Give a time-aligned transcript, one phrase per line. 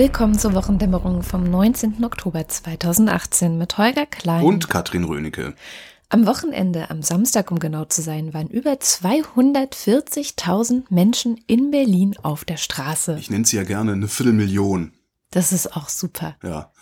[0.00, 2.02] Willkommen zur Wochendämmerung vom 19.
[2.02, 5.52] Oktober 2018 mit Holger Klein und Katrin Rönecke.
[6.08, 12.46] Am Wochenende, am Samstag, um genau zu sein, waren über 240.000 Menschen in Berlin auf
[12.46, 13.18] der Straße.
[13.20, 14.94] Ich nenne sie ja gerne eine Viertelmillion.
[15.32, 16.34] Das ist auch super.
[16.42, 16.72] Ja.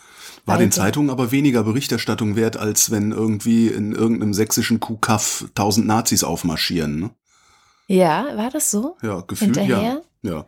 [0.46, 5.88] War den Zeitungen aber weniger Berichterstattung wert, als wenn irgendwie in irgendeinem sächsischen Kuhkaff tausend
[5.88, 7.00] Nazis aufmarschieren.
[7.00, 7.10] Ne?
[7.88, 8.96] Ja, war das so?
[9.02, 9.82] Ja, gefühlt Hinterher?
[9.82, 10.02] ja.
[10.22, 10.46] Ja.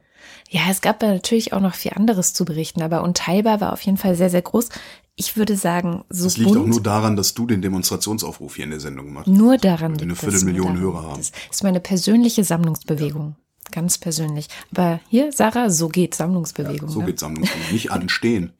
[0.48, 3.98] Ja, es gab natürlich auch noch viel anderes zu berichten, aber unteilbar war auf jeden
[3.98, 4.69] Fall sehr, sehr groß.
[5.16, 8.64] Ich würde sagen, so Das liegt bunt, auch nur daran, dass du den Demonstrationsaufruf hier
[8.64, 9.28] in der Sendung machst.
[9.28, 11.20] nur daran Weil wir eine Viertelmillion Hörer haben.
[11.20, 11.33] es.
[11.33, 13.37] Das ist meine persönliche Sammlungsbewegung.
[13.70, 14.48] Ganz persönlich.
[14.73, 16.89] Aber hier, Sarah, so geht Sammlungsbewegung.
[16.89, 17.06] So ne?
[17.06, 17.73] geht Sammlungsbewegung.
[17.73, 18.52] Nicht anstehen.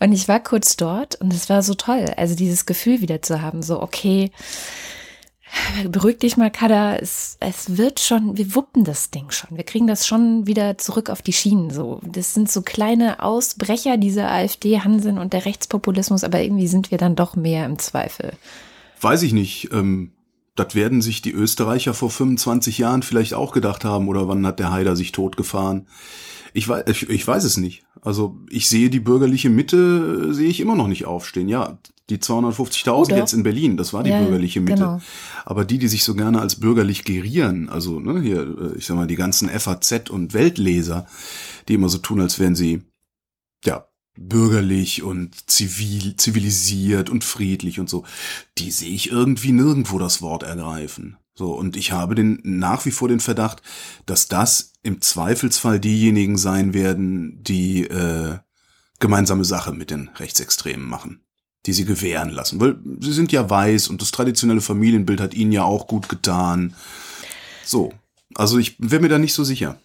[0.00, 2.06] Und ich war kurz dort und es war so toll.
[2.16, 4.32] Also dieses Gefühl wieder zu haben, so, okay,
[5.88, 9.56] beruhig dich mal, Kada, es, es wird schon, wir wuppen das Ding schon.
[9.56, 11.70] Wir kriegen das schon wieder zurück auf die Schienen.
[11.70, 16.98] So, das sind so kleine Ausbrecher dieser AfD-Hanseln und der Rechtspopulismus, aber irgendwie sind wir
[16.98, 18.32] dann doch mehr im Zweifel.
[19.00, 19.70] Weiß ich nicht.
[19.72, 20.12] Ähm,
[20.54, 24.08] das werden sich die Österreicher vor 25 Jahren vielleicht auch gedacht haben.
[24.08, 25.86] Oder wann hat der Haider sich totgefahren?
[26.52, 27.84] Ich weiß, ich, ich weiß es nicht.
[28.02, 31.48] Also ich sehe die bürgerliche Mitte, äh, sehe ich immer noch nicht aufstehen.
[31.48, 31.78] Ja,
[32.12, 33.16] die 250.000 Oh, doch.
[33.16, 34.74] jetzt in Berlin, das war die Ja, bürgerliche Mitte.
[34.76, 35.00] genau.
[35.44, 38.40] Aber die, die sich so gerne als bürgerlich gerieren, also ne, hier,
[38.74, 41.06] äh, ich sag mal, die ganzen FAZ und Weltleser,
[41.68, 42.82] die immer so tun, als wären sie,
[43.64, 43.86] ja,
[44.18, 48.04] bürgerlich und zivil, zivilisiert und friedlich und so,
[48.58, 51.16] die sehe ich irgendwie nirgendwo das Wort ergreifen.
[51.34, 53.62] So, und ich habe den, nach wie vor den Verdacht,
[54.04, 58.36] dass das im Zweifelsfall diejenigen sein werden, die äh,
[59.00, 61.21] gemeinsame Sache mit den Rechtsextremen machen,
[61.66, 62.60] die sie gewähren lassen.
[62.60, 66.74] Weil sie sind ja weiß und das traditionelle Familienbild hat ihnen ja auch gut getan.
[67.64, 67.92] So,
[68.34, 69.78] also ich wäre mir da nicht so sicher.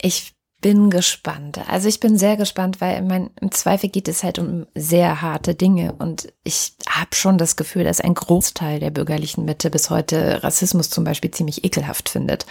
[0.00, 1.60] Ich bin gespannt.
[1.68, 5.54] Also ich bin sehr gespannt, weil mein, im Zweifel geht es halt um sehr harte
[5.56, 10.42] Dinge und ich habe schon das Gefühl, dass ein Großteil der bürgerlichen Mitte bis heute
[10.44, 12.46] Rassismus zum Beispiel ziemlich ekelhaft findet.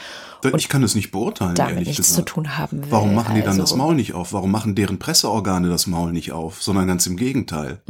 [0.57, 2.27] Ich kann es nicht beurteilen, damit ehrlich nichts gesagt.
[2.29, 2.91] zu tun haben will.
[2.91, 4.33] Warum machen die dann Also, das Maul nicht auf?
[4.33, 6.61] Warum machen deren Presseorgane das Maul nicht auf?
[6.61, 7.81] Sondern ganz im Gegenteil.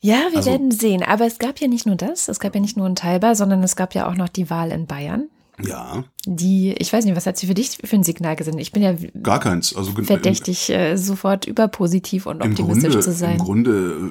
[0.00, 1.02] Ja, wir Also- werden sehen.
[1.02, 3.62] Aber es gab ja nicht nur das, es gab ja nicht nur ein Teilbar, sondern
[3.62, 5.28] es gab ja auch noch die Wahl in Bayern.
[5.62, 8.62] Ja, Die, ich weiß nicht, was hat sie für dich für ein Signal gesendet?
[8.62, 9.76] Ich bin ja gar keins.
[9.76, 13.32] Also verdächtig, äh, sofort überpositiv und Im optimistisch Grunde, zu sein.
[13.32, 14.10] Im Grunde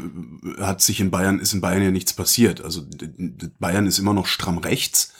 [0.59, 2.62] äh, hat sich in Bayern, ist in Bayern ja nichts passiert.
[2.63, 2.84] Also
[3.59, 5.13] Bayern ist immer noch stramm rechts.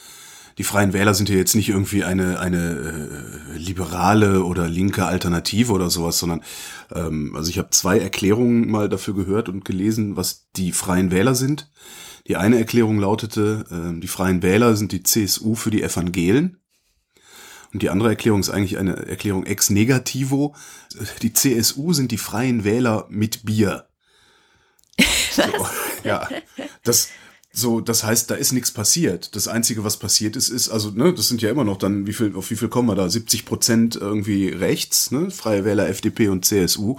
[0.58, 5.72] Die Freien Wähler sind ja jetzt nicht irgendwie eine, eine äh, liberale oder linke Alternative
[5.72, 6.42] oder sowas, sondern
[6.94, 11.34] ähm, also ich habe zwei Erklärungen mal dafür gehört und gelesen, was die Freien Wähler
[11.34, 11.70] sind.
[12.28, 16.58] Die eine Erklärung lautete, ähm, die Freien Wähler sind die CSU für die Evangelen.
[17.72, 20.54] Und die andere Erklärung ist eigentlich eine Erklärung ex negativo.
[21.22, 23.88] Die CSU sind die Freien Wähler mit Bier.
[25.32, 25.42] So,
[26.04, 26.28] ja,
[26.84, 27.08] das
[27.52, 29.36] so, das heißt, da ist nichts passiert.
[29.36, 32.12] Das einzige, was passiert ist, ist also, ne, das sind ja immer noch dann, wie
[32.14, 33.08] viel, auf wie viel kommen wir da?
[33.08, 36.96] 70 Prozent irgendwie rechts, ne, Freie Wähler, FDP und CSU.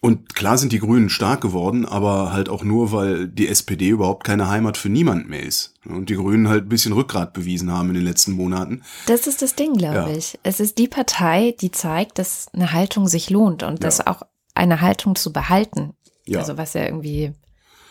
[0.00, 4.24] Und klar sind die Grünen stark geworden, aber halt auch nur, weil die SPD überhaupt
[4.24, 5.74] keine Heimat für niemand mehr ist.
[5.88, 8.82] Und die Grünen halt ein bisschen Rückgrat bewiesen haben in den letzten Monaten.
[9.06, 10.16] Das ist das Ding, glaube Ja.
[10.16, 10.40] ich.
[10.42, 14.08] Es ist die Partei, die zeigt, dass eine Haltung sich lohnt und dass Ja.
[14.08, 14.22] auch
[14.56, 15.94] eine Haltung zu behalten.
[16.26, 16.40] Ja.
[16.40, 17.32] Also was ja irgendwie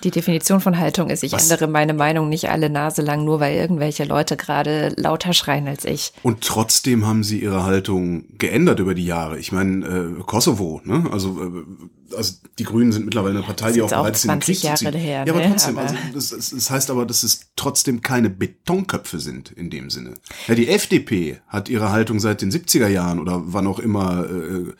[0.03, 1.23] die Definition von Haltung ist.
[1.23, 5.34] Ich Was- ändere meine Meinung nicht alle Nase lang, nur weil irgendwelche Leute gerade lauter
[5.34, 6.13] schreien als ich.
[6.23, 9.38] Und trotzdem haben sie ihre Haltung geändert über die Jahre.
[9.39, 9.85] Ich meine,
[10.19, 11.06] äh, Kosovo, ne?
[11.12, 14.29] Also, äh, also die Grünen sind mittlerweile eine Partei, das die auch bereit ist, in
[14.31, 15.50] den 20 Krieg zu Jahre her, ja, aber ne?
[15.50, 19.69] trotzdem, Aber- also das, das, das heißt aber, dass es trotzdem keine Betonköpfe sind in
[19.69, 20.16] dem Sinne.
[20.47, 24.74] Ja, die FDP hat ihre Haltung seit den 70er Jahren oder wann auch immer äh,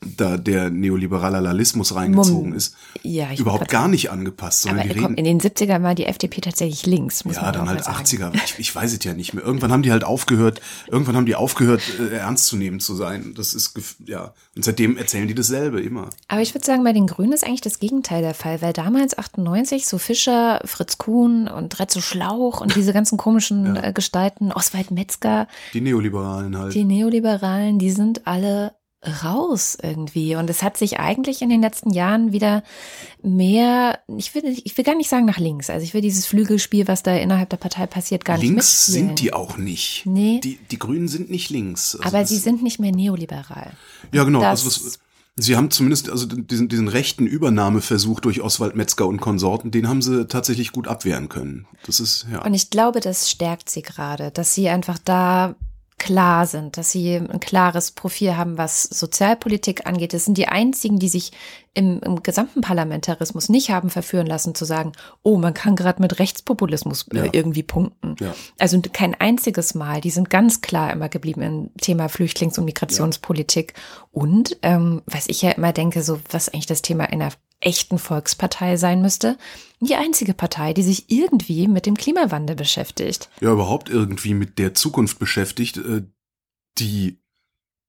[0.00, 2.56] da der Neoliberalismus reingezogen Mumm.
[2.56, 5.82] ist, Ja, ich überhaupt gar nicht angepasst, sondern Aber die komm, reden in den 70er
[5.82, 8.32] war die FDP tatsächlich links, muss ja, man dann halt mal sagen.
[8.32, 8.34] 80er.
[8.44, 9.42] Ich, ich weiß es ja nicht mehr.
[9.42, 13.32] Irgendwann haben die halt aufgehört, irgendwann haben die aufgehört, äh, ernst zu nehmen zu sein.
[13.36, 14.34] Das ist, ja.
[14.54, 16.10] Und seitdem erzählen die dasselbe immer.
[16.28, 19.16] Aber ich würde sagen, bei den Grünen ist eigentlich das Gegenteil der Fall, weil damals
[19.16, 24.90] 98 so Fischer, Fritz Kuhn und Retzo Schlauch und diese ganzen komischen äh, Gestalten, Oswald
[24.90, 26.74] Metzger, Die Neoliberalen halt.
[26.74, 28.72] die Neoliberalen, die sind alle
[29.22, 30.36] raus irgendwie.
[30.36, 32.62] Und es hat sich eigentlich in den letzten Jahren wieder
[33.22, 35.70] mehr, ich will, ich will gar nicht sagen nach links.
[35.70, 39.20] Also ich will dieses Flügelspiel, was da innerhalb der Partei passiert, gar nicht links sind
[39.20, 40.02] die auch nicht.
[40.06, 40.40] Nee.
[40.42, 41.96] Die, die Grünen sind nicht links.
[41.96, 43.72] Also Aber sie sind nicht mehr neoliberal.
[44.12, 44.40] Ja, genau.
[44.40, 44.98] das- Also was,
[45.38, 50.00] sie haben zumindest also diesen, diesen rechten Übernahmeversuch durch Oswald Metzger und Konsorten, den haben
[50.02, 51.66] sie tatsächlich gut abwehren können.
[51.84, 52.42] Das ist, ja.
[52.44, 55.54] Und ich glaube, das stärkt sie gerade, dass sie einfach da
[55.98, 60.12] klar sind, dass sie ein klares Profil haben, was Sozialpolitik angeht.
[60.12, 61.32] Das sind die einzigen, die sich
[61.74, 66.18] im, im gesamten Parlamentarismus nicht haben verführen lassen zu sagen, oh, man kann gerade mit
[66.18, 67.24] Rechtspopulismus äh, Ja.
[67.32, 68.16] irgendwie punkten.
[68.20, 68.34] Ja.
[68.58, 70.00] Also kein einziges Mal.
[70.00, 73.74] Die sind ganz klar immer geblieben im Thema Flüchtlings- und Migrationspolitik.
[74.10, 77.30] Und ähm, was ich ja immer denke, so was eigentlich das Thema einer
[77.60, 79.38] echten Volkspartei sein müsste,
[79.80, 83.28] die einzige Partei, die sich irgendwie mit dem Klimawandel beschäftigt.
[83.40, 86.02] ja überhaupt irgendwie mit der Zukunft beschäftigt, äh,
[86.78, 87.18] die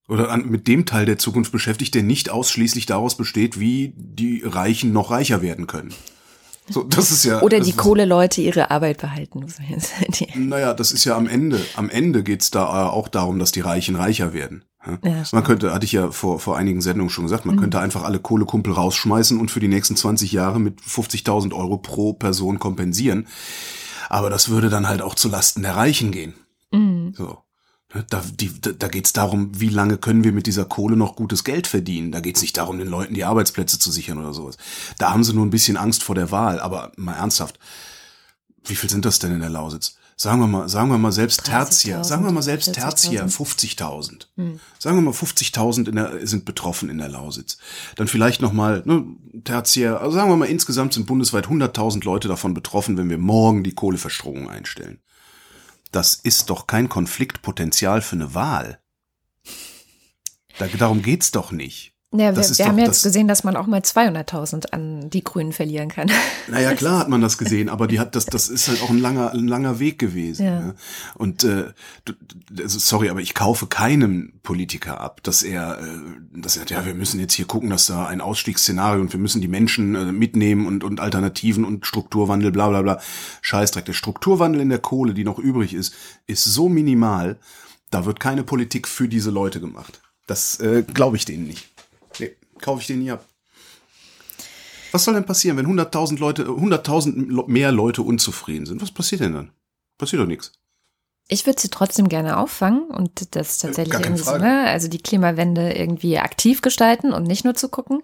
[0.10, 4.42] oder an, mit dem Teil der Zukunft beschäftigt, der nicht ausschließlich daraus besteht, wie die
[4.46, 5.94] Reichen noch reicher werden können.
[6.70, 7.42] So, das ist ja.
[7.44, 9.46] Oder die ist- Kohleleute ihre Arbeit behalten.
[10.36, 11.60] Naja, das ist ja am Ende.
[11.76, 14.64] Am Ende geht's da auch darum, dass die Reichen reicher werden.
[15.04, 15.24] Ja?
[15.32, 17.60] Man könnte, hatte ich ja vor, vor einigen Sendungen schon gesagt, man Mhm.
[17.60, 22.14] könnte einfach alle Kohlekumpel rausschmeißen und für die nächsten 20 Jahre mit 50.000 Euro pro
[22.14, 23.28] Person kompensieren.
[24.10, 26.34] Aber das würde dann halt auch zu Lasten der Reichen gehen.
[26.72, 27.14] Mhm.
[27.16, 27.40] So.
[27.94, 31.44] Ne, Da, die, da geht's darum, wie lange können wir mit dieser Kohle noch gutes
[31.44, 32.12] Geld verdienen.
[32.12, 34.58] Da geht's nicht darum, den Leuten die Arbeitsplätze zu sichern oder sowas.
[34.98, 36.60] Da haben sie nur ein bisschen Angst vor der Wahl.
[36.60, 37.60] Aber mal ernsthaft,
[38.66, 39.97] wie viel sind das denn in der Lausitz?
[40.20, 42.74] Sagen wir mal, sagen wir mal selbst Tertiär, 30.000, sagen wir mal selbst 40.000.
[42.74, 44.26] Tertiär, 50.000.
[44.36, 44.60] Hm.
[44.80, 47.60] Sagen wir mal 50.000 in der, sind betroffen in der Lausitz.
[47.98, 49.06] Dann vielleicht noch mal ne,
[49.44, 53.64] Tertiär, also sagen wir mal insgesamt sind bundesweit 100.000 Leute davon betroffen, wenn wir morgen
[53.64, 55.02] die Kohleverstromung einstellen.
[55.92, 58.80] Das ist doch kein Konfliktpotenzial für eine Wahl.
[60.58, 61.94] Da, darum geht's doch nicht.
[62.14, 65.26] Ja, wir, Das wir doch haben jetzt gesehen, dass man auch mal 200.000 an die
[65.26, 66.10] Grünen verlieren kann.
[66.50, 69.00] Naja, klar hat man das gesehen, aber die hat das, das ist halt auch ein
[69.00, 70.46] langer, ein langer Weg gewesen.
[70.46, 70.60] Ja.
[70.62, 70.76] ne?
[71.16, 71.74] Und äh,
[72.58, 76.94] also sorry, aber ich kaufe keinem Politiker ab, dass er, äh, dass er, ja, wir
[76.94, 80.66] müssen jetzt hier gucken, dass da ein Ausstiegsszenario und wir müssen die Menschen äh, mitnehmen
[80.68, 83.02] und und Alternativen und Strukturwandel, bla bla bla.
[83.42, 83.84] Scheißdreck.
[83.84, 85.94] Der Strukturwandel in der Kohle, die noch übrig ist,
[86.28, 87.40] ist so minimal,
[87.90, 90.00] da wird keine Politik für diese Leute gemacht.
[90.28, 91.68] Das äh, glaube ich denen nicht.
[92.62, 93.26] Kaufe ich denen nie ab.
[94.92, 98.82] Was soll denn passieren, wenn 100.000 Leute, 100.000 Lo- mehr Leute unzufrieden sind?
[98.82, 99.52] Was passiert denn dann?
[99.98, 100.54] Passiert doch nichts.
[101.28, 104.88] Ich würde sie trotzdem gerne auffangen und das tatsächlich Gar keine irgendwie so, ne, also
[104.88, 108.02] die Klimawende irgendwie aktiv gestalten und nicht nur zu gucken.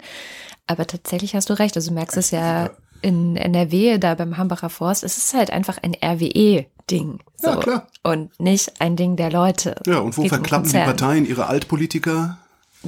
[0.68, 1.76] Aber tatsächlich hast du recht.
[1.78, 2.72] Also du merkst es ja
[3.02, 7.20] in NRW, da beim Hambacher Forst, es ist halt einfach ein RWE-Ding.
[7.38, 7.48] So.
[7.48, 7.88] Ja, klar.
[8.04, 9.76] Und nicht ein Ding der Leute.
[9.88, 10.78] Ja, und wo um verklappen die.
[10.78, 12.38] Parteien ihre Altpolitiker?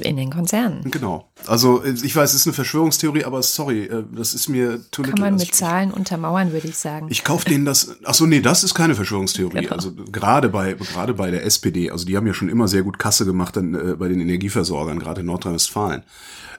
[0.00, 0.82] In den Konzernen.
[0.90, 1.30] Genau.
[1.46, 5.12] Also ich weiß, es ist eine Verschwörungstheorie, aber sorry, äh, das ist mir too Kann
[5.12, 5.24] little.
[5.24, 7.06] man mit Zahlen untermauern, würde ich sagen.
[7.08, 7.96] Ich kaufe denen das.
[8.04, 9.60] Ach so, nee, das ist keine Verschwörungstheorie.
[9.62, 9.74] Genau.
[9.74, 12.98] Also gerade bei gerade bei der SPD, also die haben ja schon immer sehr gut
[12.98, 16.02] Kasse gemacht dann, äh, bei den Energieversorgern, gerade in Nordrhein-Westfalen.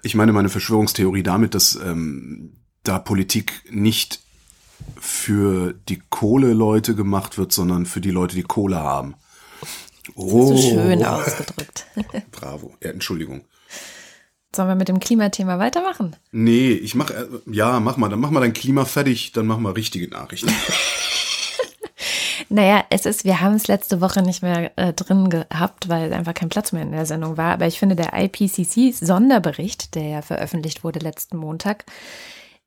[0.02, 4.22] Ich meine meine Verschwörungstheorie damit, dass ähm, da Politik nicht
[5.00, 9.16] für die Kohleleute gemacht wird, sondern für die Leute, die Kohle haben.
[10.16, 11.86] Oh, So schön ausgedrückt.
[12.32, 12.74] bravo.
[12.84, 13.46] Ja, Entschuldigung.
[14.56, 16.16] Sollen wir mit dem Klimathema weitermachen?
[16.32, 19.58] Nee, ich mach, äh, ja, mach mal, dann mach mal dein Klima fertig, dann mach
[19.58, 20.50] mal richtige Nachrichten.
[22.50, 26.34] Naja, es ist, wir haben es letzte Woche nicht mehr äh, drin gehabt, weil einfach
[26.34, 27.54] kein Platz mehr in der Sendung war.
[27.54, 31.86] Aber ich finde, der IPCC-Sonderbericht, der ja veröffentlicht wurde letzten Montag,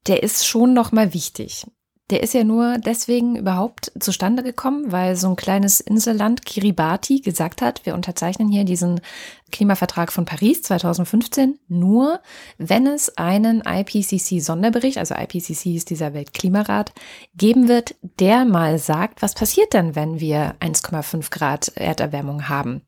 [0.07, 1.67] der ist schon nochmal wichtig.
[2.11, 7.63] Der ist ja nur deswegen überhaupt zustande gekommen, weil so ein kleines Inselland Kiribati gesagt
[7.63, 9.01] hat, wir unterzeichnen hier diesen
[9.53, 12.21] Klimavertrag von Paris 2015 nur,
[12.59, 16.93] wenn es einen IPCC-Sonderbericht, also IPCC ist dieser Weltklimarat,
[17.37, 22.83] geben wird, der mal sagt, was passiert denn, wenn wir 1,5 Grad Erderwärmung haben.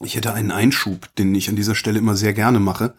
[0.00, 2.94] Ich hätte einen Einschub, den ich an dieser Stelle immer sehr gerne mache.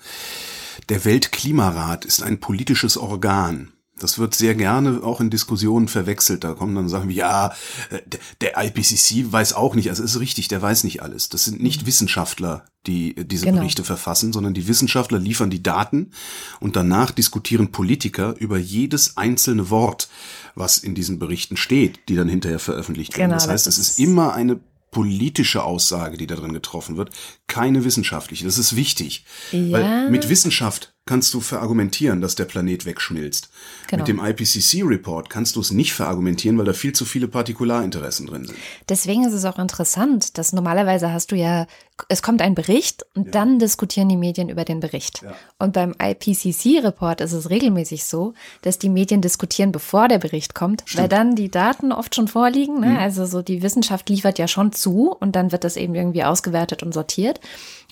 [0.88, 3.73] Der Weltklimarat ist ein politisches Organ.
[4.00, 6.44] Das wird sehr gerne auch in Diskussionen verwechselt.
[6.44, 7.54] Da kommen dann Sachen wie, ja,
[7.92, 8.00] äh,
[8.42, 9.90] der IPCC weiß auch nicht.
[9.90, 11.30] Also es ist richtig, der weiß nicht alles.
[11.30, 13.60] Das sind nicht Wissenschaftler, die äh, diese Genau.
[13.60, 16.12] Berichte verfassen, sondern die Wissenschaftler liefern die Daten
[16.60, 20.10] und danach diskutieren Politiker über jedes einzelne Wort,
[20.56, 23.30] was in diesen Berichten steht, die dann hinterher veröffentlicht werden.
[23.30, 24.60] Genau, das heißt, es ist- ist immer eine
[24.90, 27.10] politische Aussage, die da drin getroffen wird,
[27.48, 28.46] keine wissenschaftliche.
[28.46, 29.26] Das ist wichtig.
[29.52, 29.72] Ja.
[29.72, 33.50] Weil mit Wissenschaft kannst du verargumentieren, dass der Planet wegschmilzt.
[33.88, 34.02] Genau.
[34.02, 38.46] Mit dem IPCC-Report kannst du es nicht verargumentieren, weil da viel zu viele Partikularinteressen drin
[38.46, 38.58] sind.
[38.88, 41.68] Deswegen ist es auch interessant, dass normalerweise hast du ja,
[42.08, 45.22] es kommt ein Bericht und dann diskutieren die Medien über den Bericht.
[45.24, 45.36] Ja.
[45.60, 50.86] Und beim IPCC-Report ist es regelmäßig so, dass die Medien diskutieren, bevor der Bericht kommt,
[50.96, 52.80] weil dann die Daten oft schon vorliegen.
[52.80, 52.98] Ne?
[52.98, 56.82] Also so die Wissenschaft liefert ja schon zu und dann wird das eben irgendwie ausgewertet
[56.82, 57.42] und sortiert.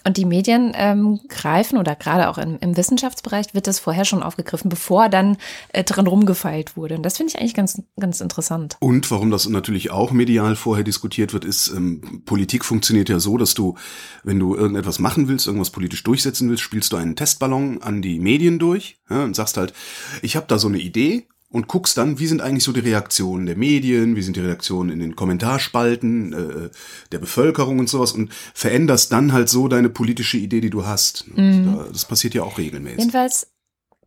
[0.04, 4.24] Und die Medien ähm, greifen oder gerade auch im, im, Wissenschaftsbereich wird das vorher schon
[4.24, 5.38] aufgegriffen, bevor dann
[5.70, 6.96] äh, dran rumgefeilt wurde.
[6.96, 8.78] Und das finde ich eigentlich ganz, ganz interessant.
[8.80, 13.38] Und warum das natürlich auch medial vorher diskutiert wird, ist, ähm, Politik funktioniert ja so,
[13.38, 13.76] dass du,
[14.24, 18.20] wenn du irgendetwas machen willst, irgendwas politisch durchsetzen willst, spielst du einen Testballon an die
[18.20, 19.74] Medien durch ja, und sagst halt,
[20.22, 23.46] ich habe da so eine Idee und guckst dann, wie sind eigentlich so die Reaktionen
[23.46, 26.70] der Medien, wie sind die Reaktionen in den Kommentarspalten äh,
[27.12, 31.26] der Bevölkerung und sowas und veränderst dann halt so deine politische Idee, die du hast.
[31.36, 31.86] Mhm.
[31.92, 33.00] Das passiert ja auch regelmäßig.
[33.00, 33.48] Jedenfalls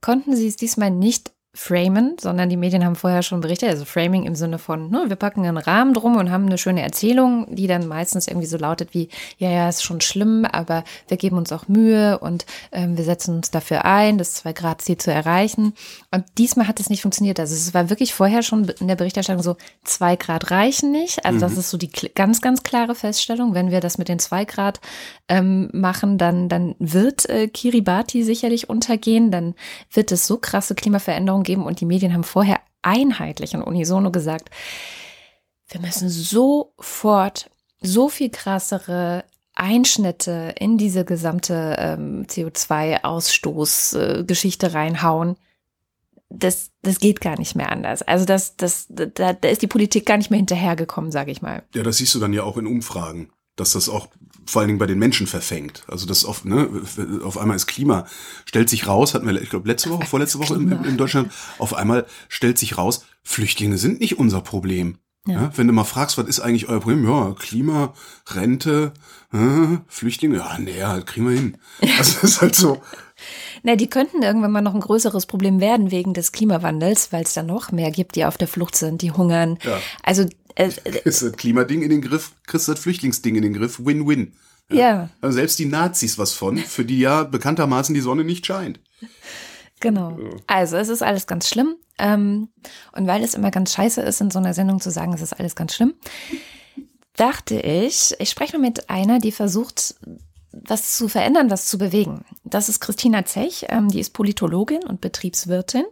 [0.00, 4.24] konnten sie es diesmal nicht framen, sondern die Medien haben vorher schon berichtet, also Framing
[4.24, 7.68] im Sinne von, ne, wir packen einen Rahmen drum und haben eine schöne Erzählung, die
[7.68, 9.08] dann meistens irgendwie so lautet wie,
[9.38, 13.36] ja, ja, ist schon schlimm, aber wir geben uns auch Mühe und ähm, wir setzen
[13.36, 15.74] uns dafür ein, das Zwei-Grad-Ziel zu erreichen.
[16.10, 17.38] Und diesmal hat es nicht funktioniert.
[17.38, 21.24] Also es war wirklich vorher schon in der Berichterstattung so, zwei Grad reichen nicht.
[21.24, 21.40] Also mhm.
[21.42, 23.54] das ist so die ganz, ganz klare Feststellung.
[23.54, 24.80] Wenn wir das mit den zwei Grad
[25.28, 29.54] ähm, machen, dann, dann wird äh, Kiribati sicherlich untergehen, dann
[29.92, 34.50] wird es so krasse Klimaveränderungen geben und die Medien haben vorher einheitlich und unisono gesagt,
[35.68, 37.48] wir müssen sofort
[37.80, 39.22] so viel krassere
[39.54, 45.36] Einschnitte in diese gesamte ähm, CO2-Ausstoßgeschichte äh, reinhauen.
[46.28, 48.02] Das, das geht gar nicht mehr anders.
[48.02, 51.62] Also das, das, da, da ist die Politik gar nicht mehr hinterhergekommen, sage ich mal.
[51.74, 54.08] Ja, das siehst du dann ja auch in Umfragen, dass das auch
[54.46, 55.84] vor allen Dingen bei den Menschen verfängt.
[55.88, 56.68] Also das auf, ne,
[57.22, 58.06] auf einmal ist Klima,
[58.44, 61.74] stellt sich raus, hatten wir, ich glaube, letzte Woche, vorletzte Woche in, in, Deutschland, auf
[61.74, 64.98] einmal stellt sich raus, Flüchtlinge sind nicht unser Problem.
[65.26, 65.34] Ja.
[65.34, 65.50] ja.
[65.56, 67.08] wenn du mal fragst, was ist eigentlich euer Problem?
[67.08, 67.94] Ja, Klima,
[68.28, 68.92] Rente,
[69.32, 71.56] äh, Flüchtlinge, ja, nee, halt kriegen wir hin.
[71.98, 72.82] Also das ist halt so.
[73.62, 77.32] Na, die könnten irgendwann mal noch ein größeres Problem werden wegen des Klimawandels, weil es
[77.32, 79.58] da noch mehr gibt, die auf der Flucht sind, die hungern.
[79.62, 79.80] Ja.
[80.02, 80.70] Also äh,
[81.04, 84.34] ist das Klimading in den Griff, kriegst du das Flüchtlingsding in den Griff, Win-Win.
[84.70, 84.76] Ja.
[84.76, 85.10] ja.
[85.20, 88.80] Also selbst die Nazis was von, für die ja bekanntermaßen die Sonne nicht scheint.
[89.80, 90.18] Genau.
[90.46, 91.76] Also es ist alles ganz schlimm.
[91.98, 92.48] Ähm,
[92.92, 95.38] und weil es immer ganz scheiße ist, in so einer Sendung zu sagen, es ist
[95.38, 95.94] alles ganz schlimm,
[97.16, 99.94] dachte ich, ich spreche mit einer, die versucht,
[100.50, 102.24] was zu verändern, was zu bewegen.
[102.44, 105.84] Das ist Christina Zech, ähm, die ist Politologin und Betriebswirtin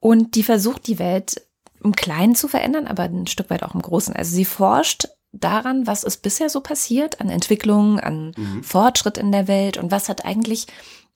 [0.00, 1.42] und die versucht, die Welt
[1.82, 4.14] im Kleinen zu verändern, aber ein Stück weit auch im Großen.
[4.14, 8.62] Also sie forscht daran, was ist bisher so passiert an Entwicklung, an mhm.
[8.62, 10.66] Fortschritt in der Welt und was hat eigentlich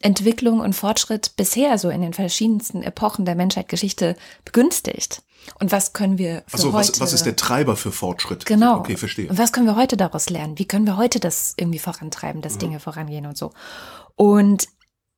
[0.01, 5.23] Entwicklung und Fortschritt bisher so in den verschiedensten Epochen der Menschheitsgeschichte begünstigt.
[5.61, 6.93] Und was können wir für also, heute?
[6.93, 8.47] Was, was ist der Treiber für Fortschritt?
[8.47, 8.79] Genau.
[8.79, 9.29] Okay, verstehe.
[9.29, 10.59] Und was können wir heute daraus lernen?
[10.59, 12.59] Wie können wir heute das irgendwie vorantreiben, dass ja.
[12.61, 13.53] Dinge vorangehen und so?
[14.17, 14.67] Und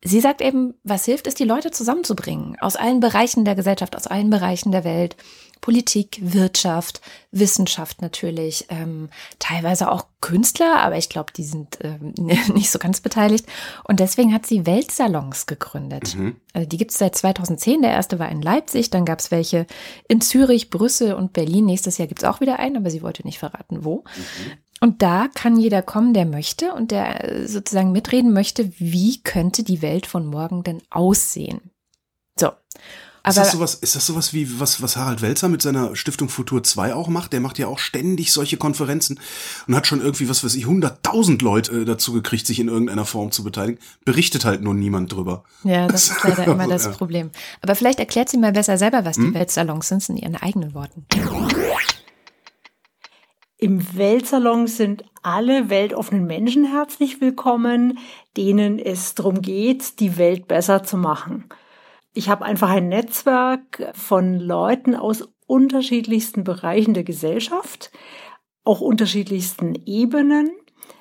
[0.05, 2.57] Sie sagt eben, was hilft, ist, die Leute zusammenzubringen.
[2.61, 5.17] Aus allen Bereichen der Gesellschaft, aus allen Bereichen der Welt.
[5.61, 7.01] Politik, Wirtschaft,
[7.33, 9.09] Wissenschaft natürlich, ähm,
[9.41, 12.15] teilweise auch Künstler, aber ich glaube, die sind ähm,
[12.55, 13.45] nicht so ganz beteiligt.
[13.85, 16.15] Und deswegen hat sie Weltsalons gegründet.
[16.17, 16.37] Mhm.
[16.53, 17.83] Also die gibt es seit 2010.
[17.83, 19.67] Der erste war in Leipzig, dann gab es welche
[20.07, 21.67] in Zürich, Brüssel und Berlin.
[21.67, 24.05] Nächstes Jahr gibt es auch wieder einen, aber sie wollte nicht verraten, wo.
[24.17, 24.53] Mhm.
[24.81, 29.65] Und da kann jeder kommen, der möchte und der äh, sozusagen mitreden möchte, wie könnte
[29.65, 31.71] die Welt von morgen denn aussehen.
[32.39, 32.53] So.
[33.23, 36.29] Aber ist das sowas, ist das sowas wie was, was Harald Welzer mit seiner Stiftung
[36.29, 37.33] Futur 2 auch macht?
[37.33, 39.21] Der macht ja auch ständig solche Konferenzen
[39.67, 43.05] und hat schon irgendwie, was weiß ich, 100.000 Leute äh, dazu gekriegt, sich in irgendeiner
[43.05, 43.81] Form zu beteiligen.
[44.05, 45.45] Berichtet halt nur niemand drüber.
[45.65, 46.89] Ja, das ist leider immer das.
[46.93, 47.31] Problem.
[47.61, 49.27] Aber vielleicht erklärt sie mal besser selber, was hm?
[49.27, 51.05] die Weltsalons sind in ihren eigenen Worten.
[53.61, 57.99] Im Weltsalon sind alle weltoffenen Menschen herzlich willkommen,
[58.37, 61.49] denen es darum geht, die Welt besser zu machen.
[62.15, 67.91] Ich habe einfach ein Netzwerk von Leuten aus unterschiedlichsten Bereichen der Gesellschaft,
[68.63, 70.53] auch unterschiedlichsten Ebenen,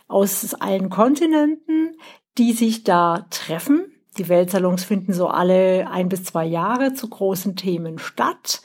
[0.07, 1.95] aus allen Kontinenten,
[2.39, 3.85] die sich da treffen.
[4.17, 8.63] Die Weltsalons finden so alle ein bis zwei Jahre zu großen Themen statt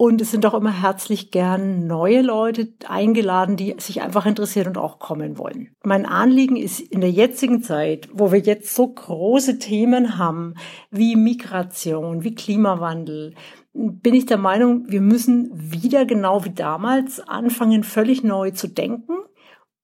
[0.00, 4.78] und es sind auch immer herzlich gern neue Leute eingeladen, die sich einfach interessieren und
[4.78, 5.76] auch kommen wollen.
[5.84, 10.54] Mein Anliegen ist in der jetzigen Zeit, wo wir jetzt so große Themen haben,
[10.90, 13.34] wie Migration, wie Klimawandel,
[13.74, 19.18] bin ich der Meinung, wir müssen wieder genau wie damals anfangen, völlig neu zu denken,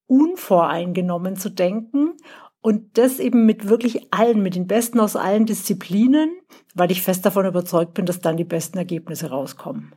[0.06, 2.14] unvoreingenommen zu denken
[2.66, 6.36] und das eben mit wirklich allen, mit den Besten aus allen Disziplinen,
[6.74, 9.92] weil ich fest davon überzeugt bin, dass dann die besten Ergebnisse rauskommen.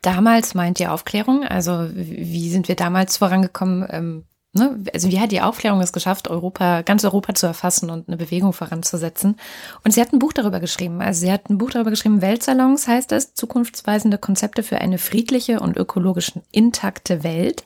[0.00, 3.86] Damals meint die Aufklärung, also wie sind wir damals vorangekommen?
[3.88, 4.80] Ähm, ne?
[4.92, 8.52] Also wie hat die Aufklärung es geschafft, Europa, ganz Europa zu erfassen und eine Bewegung
[8.52, 9.36] voranzusetzen?
[9.84, 11.00] Und sie hat ein Buch darüber geschrieben.
[11.00, 15.60] Also sie hat ein Buch darüber geschrieben, Weltsalons heißt es, zukunftsweisende Konzepte für eine friedliche
[15.60, 17.62] und ökologisch intakte Welt.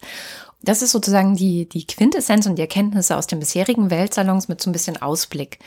[0.63, 4.71] Das ist sozusagen die, die Quintessenz und die Erkenntnisse aus den bisherigen Weltsalons mit so
[4.71, 5.59] ein bisschen Ausblick.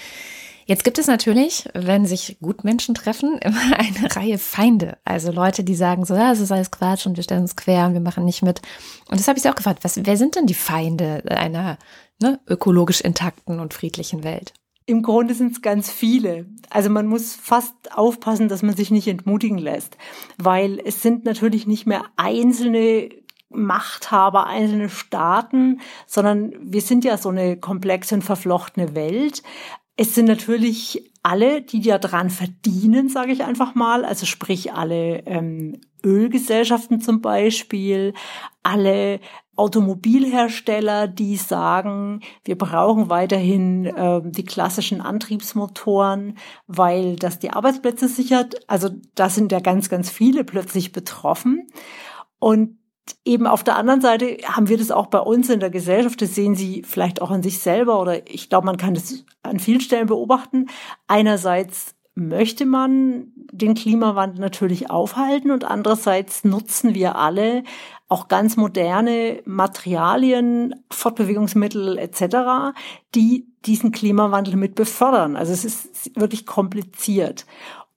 [0.70, 4.98] Jetzt gibt es natürlich, wenn sich Gutmenschen treffen, immer eine Reihe Feinde.
[5.04, 7.88] Also Leute, die sagen so, ja, es ist alles Quatsch und wir stellen uns quer
[7.88, 8.62] und wir machen nicht mit.
[9.10, 11.80] Und das habe ich sie auch gefragt, was, wer sind denn die Feinde einer
[12.22, 14.54] ne, ökologisch intakten und friedlichen Welt?
[14.86, 16.46] Im Grunde sind es ganz viele.
[16.70, 19.98] Also man muss fast aufpassen, dass man sich nicht entmutigen lässt,
[20.38, 23.10] weil es sind natürlich nicht mehr einzelne
[23.50, 29.44] Machthaber, einzelne Staaten, sondern wir sind ja so eine komplexe und verflochtene Welt.
[29.96, 35.26] Es sind natürlich alle, die ja dran verdienen, sage ich einfach mal, also sprich alle
[35.26, 38.14] ähm, Ölgesellschaften zum Beispiel,
[38.64, 39.20] alle
[39.60, 46.38] Automobilhersteller, die sagen, wir brauchen weiterhin äh, die klassischen Antriebsmotoren,
[46.68, 48.56] weil das die Arbeitsplätze sichert.
[48.70, 51.68] Also da sind ja ganz, ganz viele plötzlich betroffen.
[52.40, 52.79] Und
[53.26, 56.36] eben auf der anderen Seite haben wir das auch bei uns in der Gesellschaft, das
[56.36, 59.82] sehen Sie vielleicht auch an sich selber oder ich glaube, man kann das an vielen
[59.82, 60.68] Stellen beobachten.
[61.08, 67.64] Einerseits möchte man den Klimawandel natürlich aufhalten und andererseits nutzen wir alle
[68.10, 72.74] auch ganz moderne Materialien, Fortbewegungsmittel etc.,
[73.16, 75.36] die diesen Klimawandel mit befördern.
[75.36, 77.46] Also es ist wirklich kompliziert.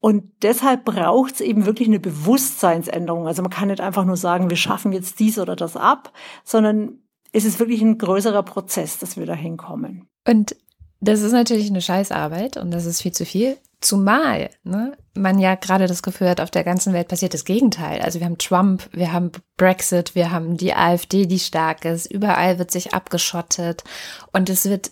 [0.02, 3.28] Und deshalb braucht es eben wirklich eine Bewusstseinsänderung.
[3.28, 6.98] Also man kann nicht einfach nur sagen, wir schaffen jetzt dies oder das ab, sondern
[7.30, 10.08] es ist wirklich ein größerer Prozess, dass wir da hinkommen.
[10.26, 10.56] Und
[11.00, 13.58] das ist natürlich eine Scheißarbeit und das ist viel zu viel.
[13.80, 18.00] Zumal ne, man ja gerade das Gefühl hat, auf der ganzen Welt passiert das Gegenteil.
[18.00, 22.10] Also wir haben Trump, wir haben Brexit, wir haben die AfD, die stark ist.
[22.10, 23.84] Überall wird sich abgeschottet
[24.32, 24.90] und es wird,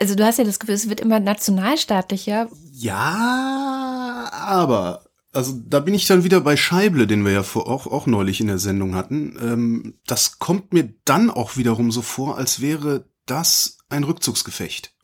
[0.00, 2.48] also du hast ja das Gefühl, es wird immer nationalstaatlicher.
[2.72, 7.86] Ja, aber also da bin ich dann wieder bei Scheible, den wir ja vor, auch,
[7.86, 9.38] auch neulich in der Sendung hatten.
[9.40, 14.94] Ähm, das kommt mir dann auch wiederum so vor, als wäre das ein Rückzugsgefecht.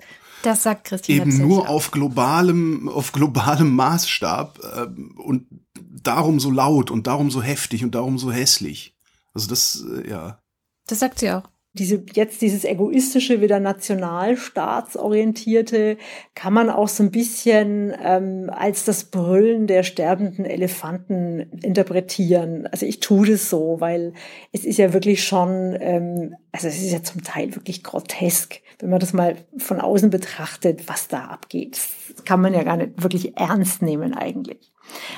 [0.42, 1.22] Das sagt Christine.
[1.22, 5.46] Eben nur auf globalem, auf globalem Maßstab äh, und
[5.78, 8.96] darum so laut und darum so heftig und darum so hässlich.
[9.32, 10.40] Also das, äh, ja.
[10.86, 11.44] Das sagt sie auch
[11.78, 15.96] diese, jetzt dieses egoistische, wieder nationalstaatsorientierte,
[16.34, 22.66] kann man auch so ein bisschen ähm, als das Brüllen der sterbenden Elefanten interpretieren.
[22.66, 24.12] Also ich tue das so, weil
[24.52, 28.90] es ist ja wirklich schon, ähm, also es ist ja zum Teil wirklich grotesk, wenn
[28.90, 31.78] man das mal von außen betrachtet, was da abgeht.
[32.14, 34.72] Das kann man ja gar nicht wirklich ernst nehmen eigentlich.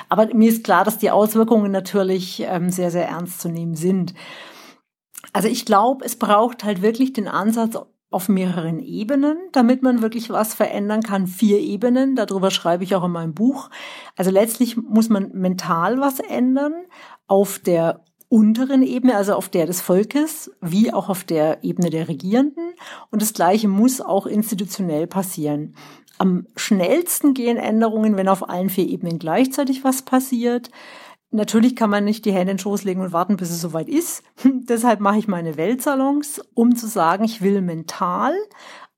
[0.08, 4.14] Aber mir ist klar, dass die Auswirkungen natürlich ähm, sehr, sehr ernst zu nehmen sind.
[5.32, 7.76] Also ich glaube, es braucht halt wirklich den Ansatz
[8.10, 11.26] auf mehreren Ebenen, damit man wirklich was verändern kann.
[11.26, 13.68] Vier Ebenen, darüber schreibe ich auch in meinem Buch.
[14.16, 16.72] Also letztlich muss man mental was ändern
[17.26, 22.08] auf der unteren Ebene, also auf der des Volkes, wie auch auf der Ebene der
[22.08, 22.74] Regierenden.
[23.10, 25.74] Und das Gleiche muss auch institutionell passieren.
[26.18, 30.70] Am schnellsten gehen Änderungen, wenn auf allen vier Ebenen gleichzeitig was passiert.
[31.30, 33.88] Natürlich kann man nicht die Hände in den Schoß legen und warten, bis es soweit
[33.88, 34.22] ist.
[34.44, 38.34] Deshalb mache ich meine Weltsalons, um zu sagen, ich will mental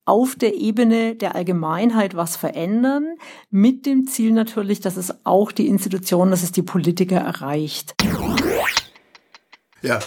[0.04, 3.16] auf der Ebene der Allgemeinheit was verändern,
[3.50, 7.94] mit dem Ziel natürlich, dass es auch die Institutionen, dass es die Politiker erreicht.
[9.82, 10.00] Ja,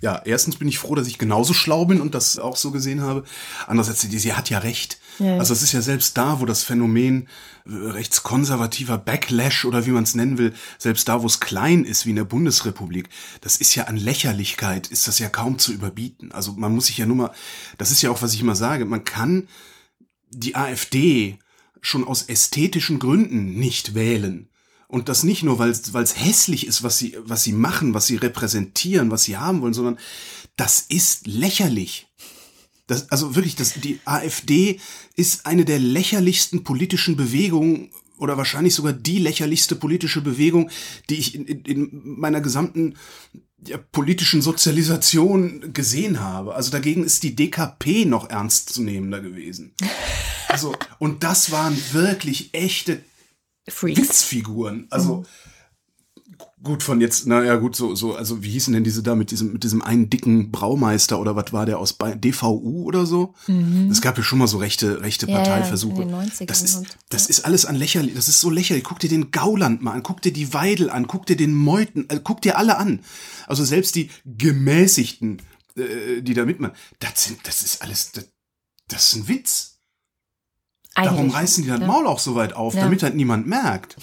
[0.00, 3.02] ja, erstens bin ich froh, dass ich genauso schlau bin und das auch so gesehen
[3.02, 3.24] habe.
[3.66, 4.98] Andererseits, sie hat ja recht.
[5.18, 5.38] Ja.
[5.38, 7.28] Also es ist ja selbst da, wo das Phänomen
[7.66, 12.06] äh, rechtskonservativer Backlash oder wie man es nennen will, selbst da, wo es klein ist,
[12.06, 13.08] wie in der Bundesrepublik,
[13.40, 16.30] das ist ja an Lächerlichkeit, ist das ja kaum zu überbieten.
[16.32, 17.32] Also man muss sich ja nur mal,
[17.76, 19.48] das ist ja auch, was ich immer sage, man kann
[20.30, 21.38] die AfD
[21.80, 24.48] schon aus ästhetischen Gründen nicht wählen.
[24.88, 28.16] Und das nicht nur, weil es hässlich ist, was sie, was sie machen, was sie
[28.16, 29.98] repräsentieren, was sie haben wollen, sondern
[30.56, 32.08] das ist lächerlich.
[32.86, 34.80] Das, also wirklich, das, die AfD
[35.14, 40.70] ist eine der lächerlichsten politischen Bewegungen oder wahrscheinlich sogar die lächerlichste politische Bewegung,
[41.10, 42.96] die ich in, in, in meiner gesamten
[43.66, 46.54] ja, politischen Sozialisation gesehen habe.
[46.54, 49.74] Also dagegen ist die DKP noch ernstzunehmender gewesen.
[50.48, 53.04] Also, und das waren wirklich echte
[53.70, 54.00] Freaks.
[54.00, 54.86] Witzfiguren.
[54.90, 55.24] Also,
[56.62, 59.52] gut, von jetzt, naja, gut, so, so, also wie hießen denn diese da mit diesem,
[59.52, 63.34] mit diesem einen dicken Braumeister oder was war der aus DVU oder so?
[63.46, 63.90] Mhm.
[63.90, 66.06] Es gab ja schon mal so rechte, rechte ja, Parteiversuche.
[66.46, 68.84] Das ist, das ist alles an lächerlich, das ist so lächerlich.
[68.84, 72.06] Guck dir den Gauland mal an, guck dir die Weidel an, guck dir den Meuten,
[72.08, 73.00] äh, guck dir alle an.
[73.46, 75.42] Also selbst die gemäßigten,
[75.76, 78.28] äh, die da mitmachen, das sind, das ist alles, das,
[78.88, 79.77] das ist ein Witz.
[80.98, 81.14] Eigentlich.
[81.14, 81.86] Darum reißen die das ja.
[81.86, 82.82] Maul auch so weit auf, ja.
[82.82, 83.96] damit halt niemand merkt.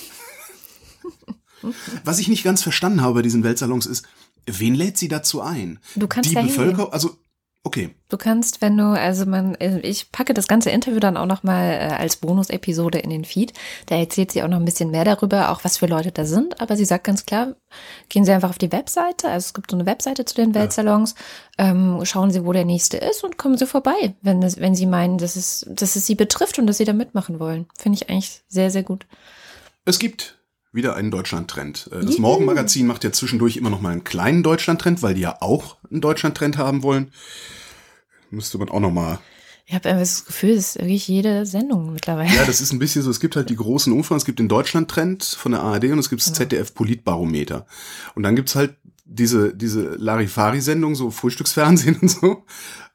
[2.03, 4.05] Was ich nicht ganz verstanden habe bei diesen Weltsalons ist,
[4.45, 5.79] wen lädt sie dazu ein?
[5.95, 7.17] Du kannst die ja Bevölkerung, also
[7.65, 7.95] Okay.
[8.09, 11.95] Du kannst, wenn du, also man, ich packe das ganze Interview dann auch nochmal äh,
[11.95, 13.53] als Bonus-Episode in den Feed.
[13.87, 16.61] Da erzählt sie auch noch ein bisschen mehr darüber, auch was für Leute da sind.
[16.61, 17.55] Aber sie sagt ganz klar,
[18.07, 19.29] gehen Sie einfach auf die Webseite.
[19.29, 21.15] Also es gibt so eine Webseite zu den Weltsalons.
[21.57, 21.71] Ja.
[21.71, 24.85] Ähm, schauen Sie, wo der nächste ist und kommen Sie vorbei, wenn, das, wenn Sie
[24.85, 27.65] meinen, dass es, dass es Sie betrifft und dass Sie da mitmachen wollen.
[27.79, 29.07] Finde ich eigentlich sehr, sehr gut.
[29.85, 30.37] Es gibt
[30.75, 31.89] wieder einen Deutschland-Trend.
[31.91, 32.17] Äh, das.
[32.17, 36.01] Morgenmagazin macht ja zwischendurch immer noch mal einen kleinen Deutschland-Trend, weil die ja auch einen
[36.01, 37.11] Deutschland-Trend haben wollen.
[38.29, 39.19] Müsste man auch noch mal
[39.67, 42.35] ich habe einfach das Gefühl, das ist wirklich jede Sendung mittlerweile.
[42.35, 44.47] Ja, das ist ein bisschen so, es gibt halt die großen Umfragen, es gibt den
[44.47, 46.35] Deutschland-Trend von der ARD und es gibt das ja.
[46.35, 47.65] ZDF-Politbarometer.
[48.13, 52.43] Und dann gibt's halt diese, diese Larifari-Sendung, so Frühstücksfernsehen und so.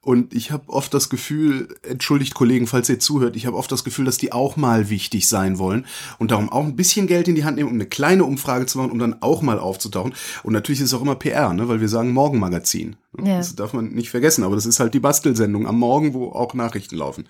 [0.03, 3.85] Und ich habe oft das Gefühl, entschuldigt Kollegen, falls ihr zuhört, ich habe oft das
[3.85, 5.85] Gefühl, dass die auch mal wichtig sein wollen
[6.19, 8.79] und darum auch ein bisschen Geld in die Hand nehmen, um eine kleine Umfrage zu
[8.79, 10.15] machen, um dann auch mal aufzutauchen.
[10.43, 11.69] Und natürlich ist es auch immer PR, ne?
[11.69, 12.97] weil wir sagen Morgenmagazin.
[13.19, 13.37] Ja.
[13.37, 16.55] Das darf man nicht vergessen, aber das ist halt die Bastelsendung am Morgen, wo auch
[16.55, 17.29] Nachrichten laufen.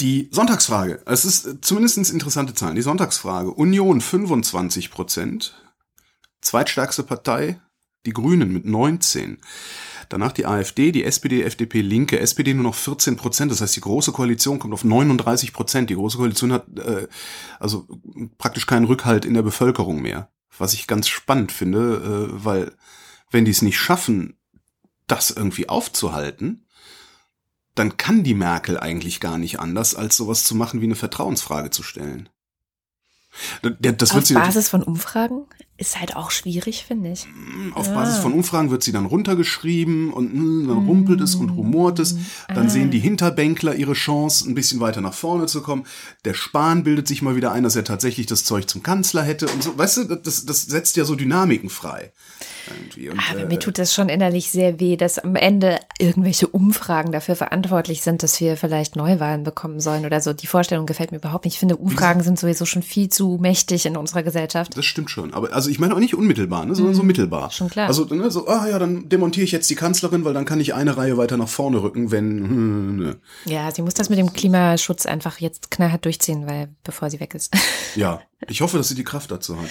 [0.00, 2.76] Die Sonntagsfrage, es ist zumindest interessante Zahlen.
[2.76, 5.54] Die Sonntagsfrage, Union 25 Prozent,
[6.42, 7.60] zweitstärkste Partei,
[8.06, 9.38] die Grünen mit 19.
[10.08, 13.50] Danach die AfD, die SPD, FDP, Linke, SPD nur noch 14 Prozent.
[13.50, 15.90] Das heißt, die Große Koalition kommt auf 39 Prozent.
[15.90, 17.08] Die Große Koalition hat äh,
[17.58, 17.86] also
[18.38, 20.30] praktisch keinen Rückhalt in der Bevölkerung mehr.
[20.58, 22.72] Was ich ganz spannend finde, äh, weil
[23.30, 24.36] wenn die es nicht schaffen,
[25.06, 26.66] das irgendwie aufzuhalten,
[27.74, 31.70] dann kann die Merkel eigentlich gar nicht anders, als sowas zu machen wie eine Vertrauensfrage
[31.70, 32.28] zu stellen.
[33.62, 35.46] Das Auf Basis von Umfragen?
[35.78, 37.26] Ist halt auch schwierig, finde ich.
[37.26, 37.94] Mm, auf ja.
[37.94, 41.98] Basis von Umfragen wird sie dann runtergeschrieben und mh, mm, dann rumpelt es und rumort
[41.98, 42.16] es.
[42.48, 42.70] Dann ah.
[42.70, 45.84] sehen die Hinterbänkler ihre Chance, ein bisschen weiter nach vorne zu kommen.
[46.24, 49.48] Der Spahn bildet sich mal wieder ein, dass er tatsächlich das Zeug zum Kanzler hätte
[49.48, 49.76] und so.
[49.76, 52.12] Weißt du, das, das setzt ja so Dynamiken frei.
[52.70, 57.12] Und, Aber äh, mir tut das schon innerlich sehr weh, dass am Ende irgendwelche Umfragen
[57.12, 60.32] dafür verantwortlich sind, dass wir vielleicht Neuwahlen bekommen sollen oder so.
[60.32, 61.54] Die Vorstellung gefällt mir überhaupt nicht.
[61.54, 64.76] Ich finde, Umfragen sind sowieso schon viel zu mächtig in unserer Gesellschaft.
[64.76, 65.32] Das stimmt schon.
[65.34, 67.06] Aber also ich meine auch nicht unmittelbar, ne, sondern mm, so mhm.
[67.06, 67.50] mittelbar.
[67.50, 67.88] Schon klar.
[67.88, 70.74] Also ne, so, ah ja, dann demontiere ich jetzt die Kanzlerin, weil dann kann ich
[70.74, 72.48] eine Reihe weiter nach vorne rücken, wenn.
[72.48, 73.16] Hm, ne.
[73.44, 77.34] Ja, sie muss das mit dem Klimaschutz einfach jetzt knallhart durchziehen, weil bevor sie weg
[77.34, 77.54] ist.
[77.94, 79.70] Ja, ich hoffe, dass sie die Kraft dazu hat.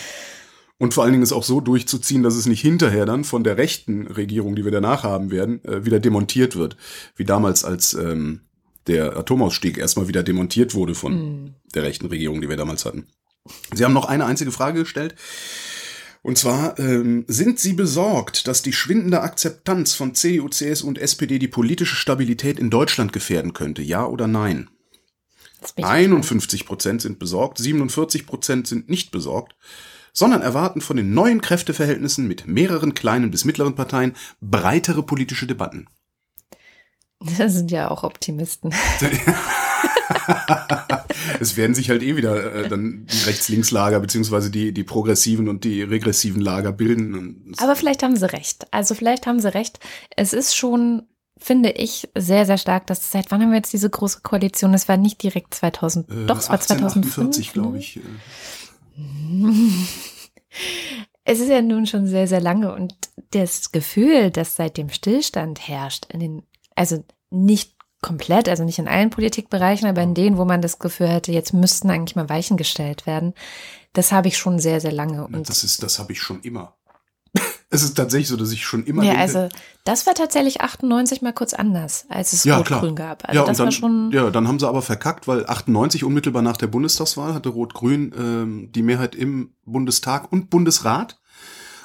[0.78, 3.58] Und vor allen Dingen es auch so durchzuziehen, dass es nicht hinterher dann von der
[3.58, 6.76] rechten Regierung, die wir danach haben werden, äh, wieder demontiert wird.
[7.16, 8.42] Wie damals, als ähm,
[8.88, 11.56] der Atomausstieg erstmal wieder demontiert wurde von mm.
[11.74, 13.08] der rechten Regierung, die wir damals hatten.
[13.74, 15.16] Sie haben noch eine einzige Frage gestellt.
[16.26, 21.38] Und zwar, ähm, sind Sie besorgt, dass die schwindende Akzeptanz von CDU, CSU und SPD
[21.38, 23.84] die politische Stabilität in Deutschland gefährden könnte?
[23.84, 24.68] Ja oder nein?
[25.80, 29.56] 51 Prozent sind besorgt, 47 Prozent sind nicht besorgt
[30.18, 35.88] sondern erwarten von den neuen Kräfteverhältnissen mit mehreren kleinen bis mittleren Parteien breitere politische Debatten.
[37.38, 38.74] Das sind ja auch Optimisten.
[41.40, 45.64] es werden sich halt eh wieder äh, dann die Rechts-Links-Lager beziehungsweise die, die progressiven und
[45.64, 47.54] die regressiven Lager bilden.
[47.58, 48.68] Aber vielleicht haben sie recht.
[48.72, 49.80] Also vielleicht haben sie recht.
[50.16, 51.04] Es ist schon,
[51.38, 54.74] finde ich, sehr, sehr stark, dass seit wann haben wir jetzt diese große Koalition?
[54.74, 57.54] Es war nicht direkt 2000, äh, doch, es war 2005.
[57.54, 58.00] glaube ich.
[61.26, 62.94] Es ist ja nun schon sehr, sehr lange und
[63.32, 66.44] das Gefühl, das seit dem Stillstand herrscht, in den,
[66.76, 67.75] also nicht
[68.06, 71.54] komplett, also nicht in allen Politikbereichen, aber in denen, wo man das Gefühl hätte, jetzt
[71.54, 73.34] müssten eigentlich mal Weichen gestellt werden,
[73.94, 75.26] das habe ich schon sehr, sehr lange.
[75.26, 76.76] Und das ist, das habe ich schon immer.
[77.72, 79.04] Es ist tatsächlich so, dass ich schon immer.
[79.04, 79.50] Ja, denke, also
[79.86, 83.28] das war tatsächlich 98 mal kurz anders, als es ja, Rot-Grün gab.
[83.28, 84.12] Also ja, das dann, war schon.
[84.12, 88.72] Ja, dann haben sie aber verkackt, weil 98 unmittelbar nach der Bundestagswahl hatte Rot-Grün ähm,
[88.72, 91.20] die Mehrheit im Bundestag und Bundesrat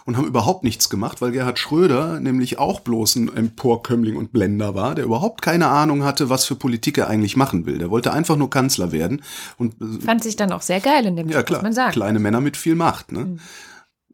[0.05, 4.75] und haben überhaupt nichts gemacht, weil Gerhard Schröder nämlich auch bloß ein Emporkömmling und Blender
[4.75, 7.79] war, der überhaupt keine Ahnung hatte, was für Politik er eigentlich machen will.
[7.79, 9.23] Der wollte einfach nur Kanzler werden
[9.57, 11.93] und äh, fand sich dann auch sehr geil in dem ja, klar, muss man sagen.
[11.93, 13.21] Kleine Männer mit viel Macht, ne?
[13.21, 13.41] Mhm.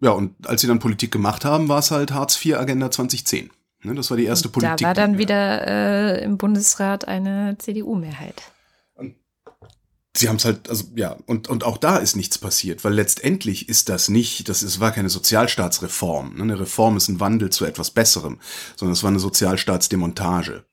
[0.02, 3.50] Ja, und als sie dann Politik gemacht haben, war es halt Hartz IV Agenda 2010.
[3.82, 4.78] Ne, das war die erste Politik.
[4.78, 8.42] Da war dann wieder äh, im Bundesrat eine CDU-Mehrheit.
[10.16, 13.68] Sie haben es halt, also ja, und, und auch da ist nichts passiert, weil letztendlich
[13.68, 16.34] ist das nicht, das ist, war keine Sozialstaatsreform.
[16.34, 16.42] Ne?
[16.42, 18.38] Eine Reform ist ein Wandel zu etwas Besserem,
[18.76, 20.65] sondern es war eine Sozialstaatsdemontage.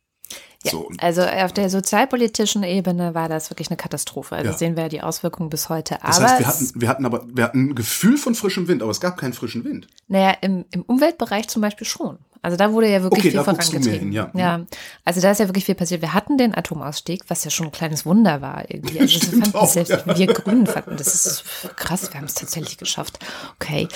[0.64, 0.90] Ja, so.
[0.98, 4.36] Also auf der sozialpolitischen Ebene war das wirklich eine Katastrophe.
[4.36, 4.58] Also ja.
[4.58, 5.98] sehen wir ja die Auswirkungen bis heute.
[6.02, 8.82] Das aber heißt, wir hatten, wir hatten aber wir hatten ein Gefühl von frischem Wind,
[8.82, 9.88] aber es gab keinen frischen Wind.
[10.08, 12.18] Naja, im, im Umweltbereich zum Beispiel schon.
[12.44, 14.12] Also da wurde ja wirklich okay, viel vorangetrieben.
[14.12, 14.30] ja.
[14.34, 14.66] ja,
[15.06, 16.02] also da ist ja wirklich viel passiert.
[16.02, 19.00] Wir hatten den Atomausstieg, was ja schon ein kleines Wunder war irgendwie.
[19.00, 20.18] Also das fanden auch, selbst ja.
[20.18, 21.46] wir Grünen fanden, das ist
[21.78, 23.20] krass, wir haben es tatsächlich geschafft.
[23.56, 23.88] Okay.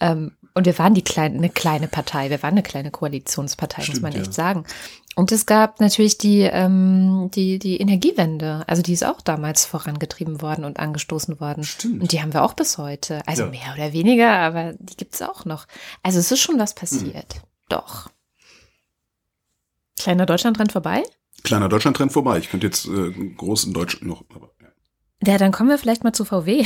[0.00, 3.96] Ähm, Und wir waren die kleine, eine kleine Partei, wir waren eine kleine Koalitionspartei, Stimmt,
[3.96, 4.32] muss man echt ja.
[4.32, 4.64] sagen.
[5.16, 10.42] Und es gab natürlich die, ähm, die, die Energiewende, also die ist auch damals vorangetrieben
[10.42, 11.64] worden und angestoßen worden.
[11.64, 12.02] Stimmt.
[12.02, 13.20] Und die haben wir auch bis heute.
[13.26, 13.50] Also Ja.
[13.50, 15.66] mehr oder weniger, aber die gibt's auch noch.
[16.02, 17.34] Also es ist schon was passiert.
[17.34, 17.42] Hm.
[17.68, 18.10] Doch.
[19.98, 21.02] Kleiner Deutschland-Trend vorbei?
[21.44, 22.38] Kleiner Deutschland-Trend vorbei.
[22.38, 24.24] Ich könnte jetzt äh, groß in Deutsch noch.
[24.34, 25.32] Aber, ja.
[25.32, 26.64] Ja, dann kommen wir vielleicht mal zu VW.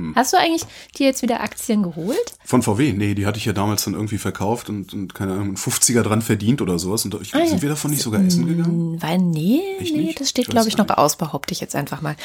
[0.00, 0.14] Hm.
[0.16, 0.62] Hast du eigentlich
[0.96, 2.34] dir jetzt wieder Aktien geholt?
[2.44, 2.92] Von VW?
[2.92, 6.02] Nee, die hatte ich ja damals dann irgendwie verkauft und, und keine Ahnung, einen 50er
[6.02, 7.04] dran verdient oder sowas.
[7.04, 7.46] Und ich, Ah, ja.
[7.46, 8.94] sind wir davon nicht sogar essen gegangen?
[8.94, 10.20] Hm, Weil, nee, Echt nee, nicht?
[10.20, 12.16] das steht, Ich glaube ich, noch aus, behaupte ich jetzt einfach mal.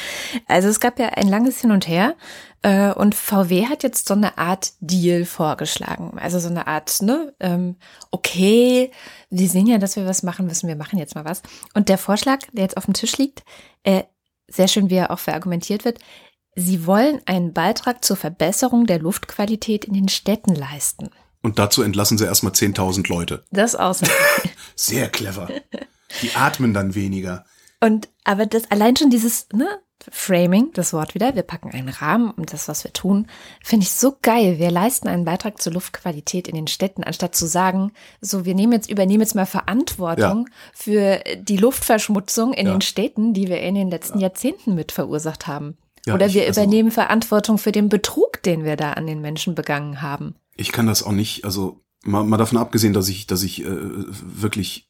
[0.47, 2.15] Also es gab ja ein langes Hin und Her
[2.61, 6.17] äh, und VW hat jetzt so eine Art Deal vorgeschlagen.
[6.19, 7.75] Also so eine Art, ne, ähm,
[8.11, 8.91] okay,
[9.29, 11.41] wir sehen ja, dass wir was machen müssen, wir machen jetzt mal was.
[11.73, 13.43] Und der Vorschlag, der jetzt auf dem Tisch liegt,
[13.83, 14.03] äh,
[14.47, 15.99] sehr schön, wie er auch verargumentiert wird,
[16.55, 21.09] Sie wollen einen Beitrag zur Verbesserung der Luftqualität in den Städten leisten.
[21.41, 23.43] Und dazu entlassen sie erstmal 10.000 Leute.
[23.51, 24.07] Das außer.
[24.75, 25.49] Sehr clever.
[26.21, 27.45] Die atmen dann weniger.
[27.81, 29.67] Und aber das allein schon dieses ne,
[30.09, 33.27] Framing, das Wort wieder, wir packen einen Rahmen um das, was wir tun,
[33.63, 34.57] finde ich so geil.
[34.57, 37.91] Wir leisten einen Beitrag zur Luftqualität in den Städten, anstatt zu sagen,
[38.21, 42.73] so wir nehmen jetzt übernehmen jetzt mal Verantwortung für die Luftverschmutzung in Ja.
[42.73, 45.77] den Städten, die wir in den letzten Jahrzehnten mit verursacht haben.
[46.05, 49.21] Ja, Oder ich- wir also- übernehmen Verantwortung für den Betrug, den wir da an den
[49.21, 50.35] Menschen begangen haben.
[50.55, 53.67] Ich kann das auch nicht, also mal, mal davon abgesehen, dass ich, dass ich äh,
[53.69, 54.87] wirklich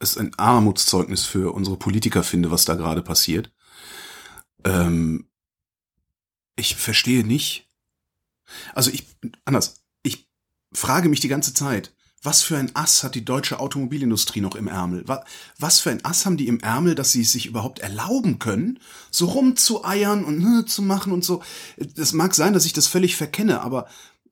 [0.00, 3.52] es ein Armutszeugnis für unsere Politiker finde, was da gerade passiert.
[4.64, 5.28] Ähm,
[6.56, 7.68] ich verstehe nicht.
[8.74, 9.06] Also ich,
[9.44, 10.28] anders, ich
[10.72, 11.92] frage mich die ganze Zeit,
[12.24, 15.04] was für ein Ass hat die deutsche Automobilindustrie noch im Ärmel?
[15.58, 18.80] Was, für ein Ass haben die im Ärmel, dass sie es sich überhaupt erlauben können,
[19.10, 21.42] so rumzueiern und hm, zu machen und so?
[21.96, 23.86] Das mag sein, dass ich das völlig verkenne, aber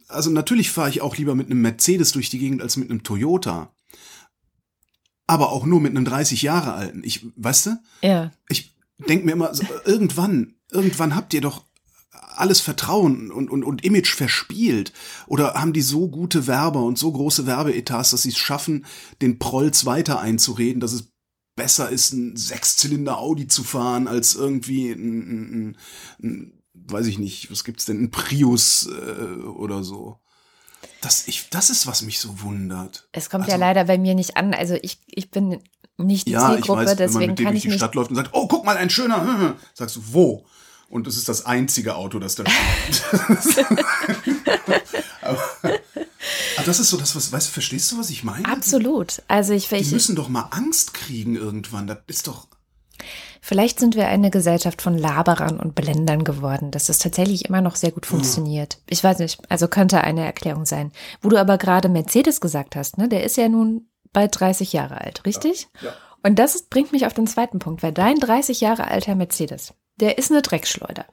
[0.09, 3.03] also natürlich fahre ich auch lieber mit einem Mercedes durch die Gegend als mit einem
[3.03, 3.75] Toyota.
[5.27, 7.03] Aber auch nur mit einem 30 Jahre alten.
[7.05, 7.71] Ich, weißt du,
[8.03, 8.33] Ja.
[8.49, 8.75] ich
[9.09, 11.65] denke mir immer, so, irgendwann, irgendwann habt ihr doch
[12.37, 14.93] alles Vertrauen und, und, und Image verspielt.
[15.27, 18.85] Oder haben die so gute Werber und so große Werbeetats, dass sie es schaffen,
[19.21, 21.09] den Prolls weiter einzureden, dass es
[21.57, 25.77] besser ist, ein Sechszylinder Audi zu fahren, als irgendwie ein, ein, ein,
[26.23, 30.19] ein weiß ich nicht, was gibt's denn, ein Prius äh, oder so.
[31.01, 33.09] Das, ich, das ist, was mich so wundert.
[33.13, 34.55] Es kommt Also- ja leider bei mir nicht an.
[34.55, 35.59] Also ich, ich bin
[35.99, 37.77] nicht die Ja, ich Zielgruppe, weiß, wenn man deswegen mit dir kann durch ich die.
[37.77, 40.47] Stadt läuft und sagt, oh, guck mal, ein schöner, sagst du, wo?
[40.93, 42.45] Und das ist das einzige Auto, das da
[43.41, 43.65] steht.
[45.23, 48.47] aber, aber das ist so das, was, weißt du, verstehst du, was ich meine?
[48.47, 49.23] Absolut.
[49.27, 51.87] Also ich, Die ich müssen doch mal Angst kriegen irgendwann.
[51.87, 52.47] Das ist doch.
[53.41, 57.77] Vielleicht sind wir eine Gesellschaft von Laberern und Blendern geworden, dass das tatsächlich immer noch
[57.77, 58.83] sehr gut funktioniert.
[58.87, 60.93] Ich weiß nicht, also könnte eine Erklärung sein.
[61.23, 65.01] Wo du aber gerade Mercedes gesagt hast, ne, der ist ja nun bald 30 Jahre
[65.01, 65.69] alt, richtig?
[65.81, 65.95] Ja.
[66.23, 70.19] Und das bringt mich auf den zweiten Punkt, weil dein 30 Jahre alter Mercedes, der
[70.19, 71.05] ist eine Dreckschleuder.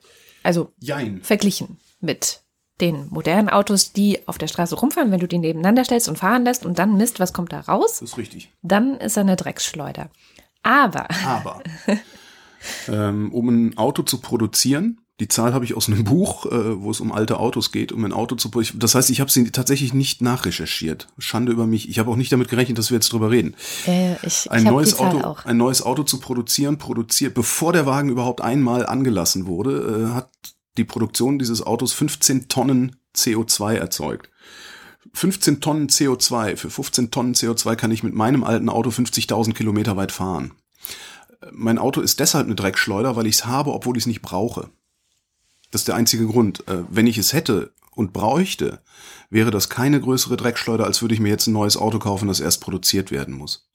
[0.44, 1.22] Also Jein.
[1.22, 2.42] verglichen mit
[2.82, 6.46] den modernen Autos, die auf der Straße rumfahren, wenn du die nebeneinander stellst und fahren
[6.46, 8.52] lässt und dann misst, was kommt da raus, Das ist richtig.
[8.62, 10.10] dann ist er eine Drecksschleuder.
[10.64, 11.62] Aber Aber
[12.88, 16.92] ähm, um ein Auto zu produzieren, die Zahl habe ich aus einem Buch, äh, wo
[16.92, 18.80] es um alte Autos geht, um ein Auto zu produzieren.
[18.80, 21.08] Das heißt, ich habe sie tatsächlich nicht nachrecherchiert.
[21.18, 21.90] Schande über mich.
[21.90, 23.56] Ich habe auch nicht damit gerechnet, dass wir jetzt drüber reden.
[23.86, 25.46] äh, ich, ein ich neues Auto, auch.
[25.46, 30.30] ein neues Auto zu produzieren, produziert, bevor der Wagen überhaupt einmal angelassen wurde, äh, hat
[30.78, 34.30] die Produktion dieses Autos 15 Tonnen CO2 erzeugt.
[35.14, 36.56] 15 Tonnen CO2.
[36.56, 40.54] Für 15 Tonnen CO2 kann ich mit meinem alten Auto 50.000 Kilometer weit fahren.
[41.42, 44.22] Äh, Mein Auto ist deshalb eine Dreckschleuder, weil ich es habe, obwohl ich es nicht
[44.22, 44.70] brauche.
[45.72, 46.68] Das ist der einzige Grund.
[46.68, 48.80] Äh, Wenn ich es hätte und bräuchte,
[49.30, 52.40] wäre das keine größere Dreckschleuder, als würde ich mir jetzt ein neues Auto kaufen, das
[52.40, 53.68] erst produziert werden muss.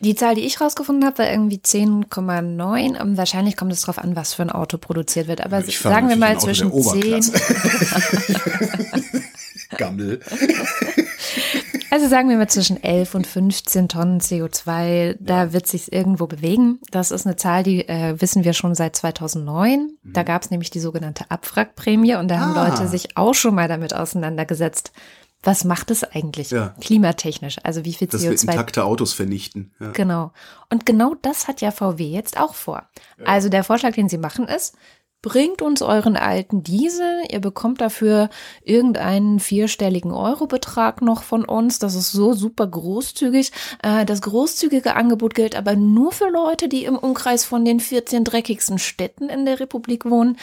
[0.00, 3.00] Die Zahl, die ich rausgefunden habe, war irgendwie 10,9.
[3.00, 5.44] Und wahrscheinlich kommt es darauf an, was für ein Auto produziert wird.
[5.44, 7.32] Aber Ich sagen wir mal zwischen der 10,
[9.76, 10.20] Gammel.
[11.90, 15.16] also sagen wir mal zwischen 11 und 15 Tonnen CO2.
[15.20, 16.80] Da wird sich irgendwo bewegen.
[16.90, 19.90] Das ist eine Zahl, die äh, wissen wir schon seit 2009.
[20.04, 22.56] Da gab es nämlich die sogenannte Abwrackprämie und da haben Mhm.
[22.58, 22.68] Ah.
[22.68, 24.92] Leute sich auch schon mal damit auseinandergesetzt.
[25.44, 26.74] Was macht es eigentlich Ja.
[26.80, 27.58] klimatechnisch?
[27.62, 29.72] Also wie viel Dass wir CO2 intakte Autos vernichten.
[29.78, 29.92] Ja.
[29.92, 30.32] Genau.
[30.68, 32.82] Und genau das hat ja VW jetzt auch vor.
[33.24, 34.74] Also der Vorschlag, den sie machen, ist,
[35.20, 38.30] bringt uns euren alten Diesel, ihr bekommt dafür
[38.62, 41.78] irgendeinen vierstelligen Eurobetrag noch von uns.
[41.80, 43.50] Das ist so super großzügig.
[43.82, 48.22] Äh, Das großzügige Angebot gilt aber nur für Leute, die im Umkreis von den 14
[48.24, 50.36] dreckigsten Städten in der Republik wohnen.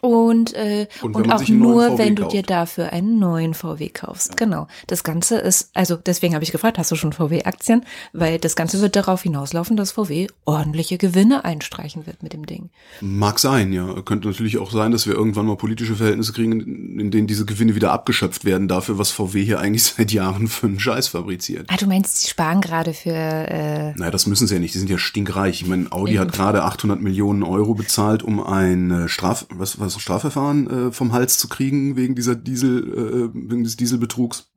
[0.00, 2.34] Und, äh, Und und, auch nur, VW wenn du kauft.
[2.34, 4.36] dir dafür einen neuen VW kaufst.
[4.36, 4.68] Genau.
[4.86, 7.84] Das Ganze ist, also deswegen habe ich gefragt, hast du schon VW-Aktien?
[8.12, 12.70] Weil das Ganze wird darauf hinauslaufen, dass VW ordentliche Gewinne einstreichen wird mit dem Ding.
[13.00, 14.02] Mag sein, ja.
[14.02, 17.46] Könnte natürlich auch sein, dass wir irgendwann mal politische Verhältnisse kriegen, in in denen diese
[17.46, 21.66] Gewinne wieder abgeschöpft werden dafür, was VW hier eigentlich seit Jahren für einen Scheiß fabriziert.
[21.70, 24.74] Ah, du meinst, die sparen gerade für, äh, Naja, das müssen sie ja nicht.
[24.74, 25.62] Die sind ja stinkreich.
[25.62, 29.87] Ich meine, Audi hat gerade 800 Millionen Euro bezahlt, um ein äh, Straf, was, was
[29.90, 34.50] Strafverfahren äh, vom Hals zu kriegen wegen dieser Diesel, äh, wegen des Dieselbetrugs.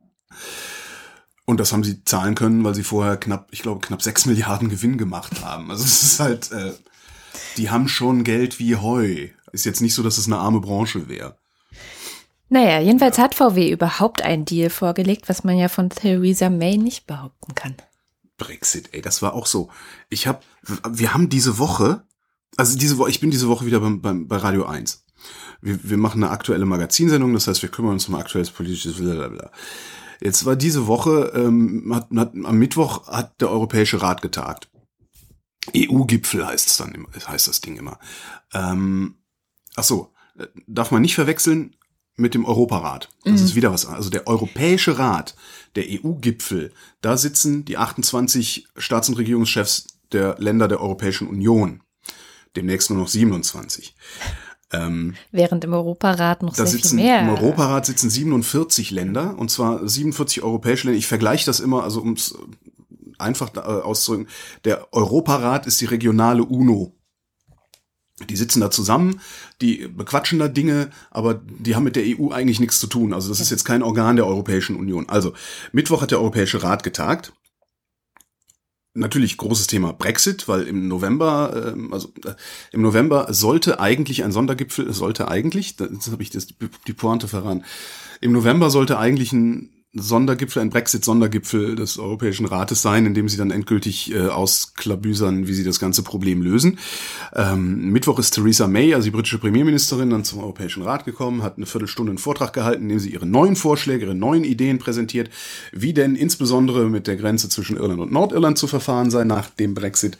[1.44, 4.68] Und das haben sie zahlen können, weil sie vorher knapp, ich glaube, knapp 6 Milliarden
[4.68, 5.70] Gewinn gemacht haben.
[5.70, 6.72] Also es ist halt, äh,
[7.56, 9.28] die haben schon Geld wie Heu.
[9.52, 11.36] Ist jetzt nicht so, dass es eine arme Branche wäre.
[12.48, 17.06] naja, jedenfalls hat VW überhaupt einen Deal vorgelegt, was man ja von Theresa May nicht
[17.06, 17.74] behaupten kann.
[18.38, 19.68] Brexit, ey, das war auch so.
[20.08, 20.40] Ich habe,
[20.88, 22.02] wir haben diese Woche,
[22.56, 25.01] also diese Woche, ich bin diese Woche wieder beim, beim, bei Radio 1.
[25.62, 29.50] Wir, wir machen eine aktuelle Magazinsendung, das heißt, wir kümmern uns um aktuelles politisches Blablabla.
[30.20, 34.68] Jetzt war diese Woche, ähm, hat, hat, am Mittwoch hat der Europäische Rat getagt.
[35.76, 37.98] EU-Gipfel heißt es dann heißt das Ding immer.
[38.52, 39.14] Ähm,
[39.76, 41.76] ach so, äh, darf man nicht verwechseln
[42.16, 43.08] mit dem Europarat.
[43.24, 43.86] Das ist wieder was.
[43.86, 45.34] Also der Europäische Rat,
[45.76, 51.82] der EU-Gipfel, da sitzen die 28 Staats- und Regierungschefs der Länder der Europäischen Union.
[52.54, 53.94] Demnächst nur noch 27.
[54.72, 57.20] Ähm, Während im Europarat noch da sehr viel sitzen mehr.
[57.20, 60.98] im Europarat sitzen 47 Länder und zwar 47 europäische Länder.
[60.98, 62.34] Ich vergleiche das immer, also um es
[63.18, 64.28] einfach äh, auszudrücken.
[64.64, 66.94] Der Europarat ist die regionale UNO.
[68.28, 69.20] Die sitzen da zusammen,
[69.60, 73.12] die bequatschen da Dinge, aber die haben mit der EU eigentlich nichts zu tun.
[73.12, 75.08] Also das ist jetzt kein Organ der Europäischen Union.
[75.08, 75.32] Also
[75.72, 77.32] Mittwoch hat der Europäische Rat getagt.
[78.94, 82.34] Natürlich großes Thema Brexit, weil im November, ähm, also äh,
[82.72, 86.48] im November sollte eigentlich ein Sondergipfel, sollte eigentlich, jetzt habe ich das,
[86.86, 87.64] die Pointe verraten,
[88.20, 93.36] im November sollte eigentlich ein Sondergipfel, ein Brexit-Sondergipfel des Europäischen Rates sein, in dem sie
[93.36, 96.78] dann endgültig äh, ausklabüsern, wie sie das ganze Problem lösen.
[97.34, 101.58] Ähm, Mittwoch ist Theresa May, also die britische Premierministerin, dann zum Europäischen Rat gekommen, hat
[101.58, 105.28] eine Viertelstunde einen Vortrag gehalten, in dem sie ihre neuen Vorschläge, ihre neuen Ideen präsentiert,
[105.72, 109.74] wie denn insbesondere mit der Grenze zwischen Irland und Nordirland zu verfahren sei nach dem
[109.74, 110.16] Brexit.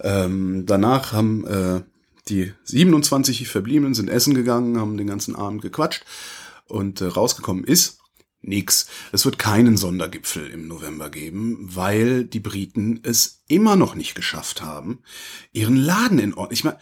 [0.00, 1.80] Ähm, danach haben äh,
[2.30, 6.04] die 27 Verbliebenen sind essen gegangen, haben den ganzen Abend gequatscht
[6.66, 8.01] und äh, rausgekommen ist
[8.42, 8.88] nix.
[9.12, 14.62] Es wird keinen Sondergipfel im November geben, weil die Briten es immer noch nicht geschafft
[14.62, 15.00] haben,
[15.52, 16.52] ihren Laden in Ordnung.
[16.52, 16.78] Ich meine,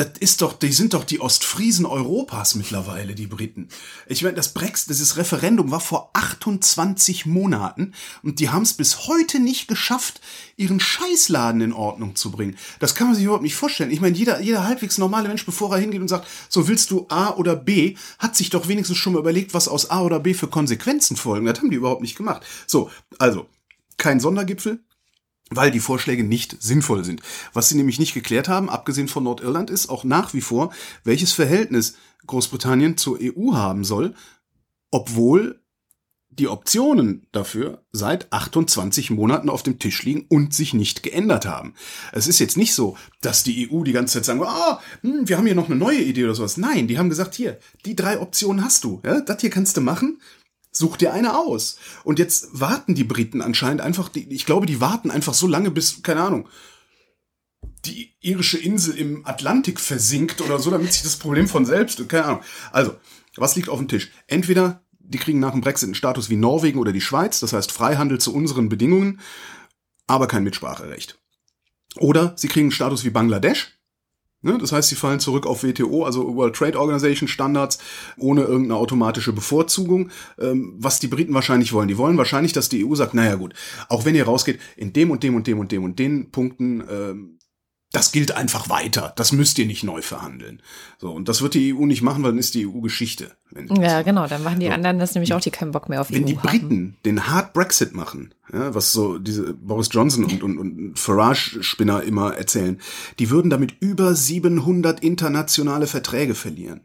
[0.00, 3.68] das ist doch, die sind doch die Ostfriesen Europas mittlerweile, die Briten.
[4.06, 9.08] Ich meine, das Brexit, dieses Referendum war vor 28 Monaten und die haben es bis
[9.08, 10.22] heute nicht geschafft,
[10.56, 12.56] ihren Scheißladen in Ordnung zu bringen.
[12.78, 13.90] Das kann man sich überhaupt nicht vorstellen.
[13.90, 17.04] Ich meine, jeder, jeder halbwegs normale Mensch, bevor er hingeht und sagt, so willst du
[17.10, 20.32] A oder B, hat sich doch wenigstens schon mal überlegt, was aus A oder B
[20.32, 21.44] für Konsequenzen folgen.
[21.44, 22.42] Das haben die überhaupt nicht gemacht.
[22.66, 23.48] So, also,
[23.98, 24.80] kein Sondergipfel,
[25.50, 27.20] weil die Vorschläge nicht sinnvoll sind.
[27.52, 30.72] Was sie nämlich nicht geklärt haben, abgesehen von Nordirland, ist auch nach wie vor,
[31.04, 34.14] welches Verhältnis Großbritannien zur EU haben soll,
[34.90, 35.60] obwohl
[36.30, 41.74] die Optionen dafür seit 28 Monaten auf dem Tisch liegen und sich nicht geändert haben.
[42.12, 45.36] Es ist jetzt nicht so, dass die EU die ganze Zeit sagen, ah, hm, wir
[45.36, 46.56] haben hier noch eine neue Idee oder sowas.
[46.56, 49.02] Nein, die haben gesagt, hier, die drei Optionen hast du.
[49.04, 50.20] Ja, das hier kannst du machen.
[50.72, 51.78] Such dir eine aus.
[52.04, 55.70] Und jetzt warten die Briten anscheinend einfach, die, ich glaube, die warten einfach so lange,
[55.70, 56.48] bis, keine Ahnung,
[57.84, 62.24] die irische Insel im Atlantik versinkt oder so, damit sich das Problem von selbst, keine
[62.24, 62.42] Ahnung.
[62.72, 62.96] Also,
[63.36, 64.10] was liegt auf dem Tisch?
[64.26, 67.72] Entweder die kriegen nach dem Brexit einen Status wie Norwegen oder die Schweiz, das heißt
[67.72, 69.20] Freihandel zu unseren Bedingungen,
[70.06, 71.18] aber kein Mitspracherecht.
[71.96, 73.79] Oder sie kriegen einen Status wie Bangladesch,
[74.42, 77.78] Ne, das heißt, sie fallen zurück auf WTO, also World Trade Organization Standards,
[78.16, 81.88] ohne irgendeine automatische Bevorzugung, ähm, was die Briten wahrscheinlich wollen.
[81.88, 83.52] Die wollen wahrscheinlich, dass die EU sagt, naja gut,
[83.90, 86.82] auch wenn ihr rausgeht, in dem und dem und dem und dem und den Punkten,
[86.90, 87.39] ähm,
[87.92, 89.12] das gilt einfach weiter.
[89.16, 90.62] Das müsst ihr nicht neu verhandeln.
[90.98, 93.32] So, und das wird die EU nicht machen, weil dann ist die EU Geschichte.
[93.50, 94.72] Wenn die Ja, genau, dann machen die So.
[94.72, 96.48] anderen das nämlich auch, die keinen Bock mehr auf Wenn EU die haben.
[96.48, 102.04] Briten den Hard Brexit machen, ja, was so diese Boris Johnson und, und, und Farage-Spinner
[102.04, 102.80] immer erzählen,
[103.18, 106.82] die würden damit über 700 internationale Verträge verlieren.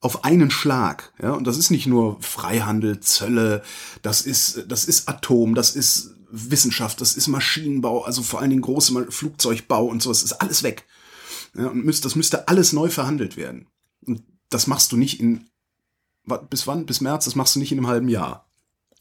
[0.00, 1.12] Auf einen Schlag.
[1.22, 3.62] Ja, und das ist nicht nur Freihandel, Zölle,
[4.00, 8.62] das ist, das ist Atom, das ist Wissenschaft, das ist Maschinenbau, also vor allen Dingen
[8.62, 10.86] große Flugzeugbau und so, das ist alles weg.
[11.54, 13.68] Ja, und müsst, das müsste alles neu verhandelt werden.
[14.06, 15.46] Und das machst du nicht in,
[16.48, 16.86] bis wann?
[16.86, 18.48] Bis März, das machst du nicht in einem halben Jahr.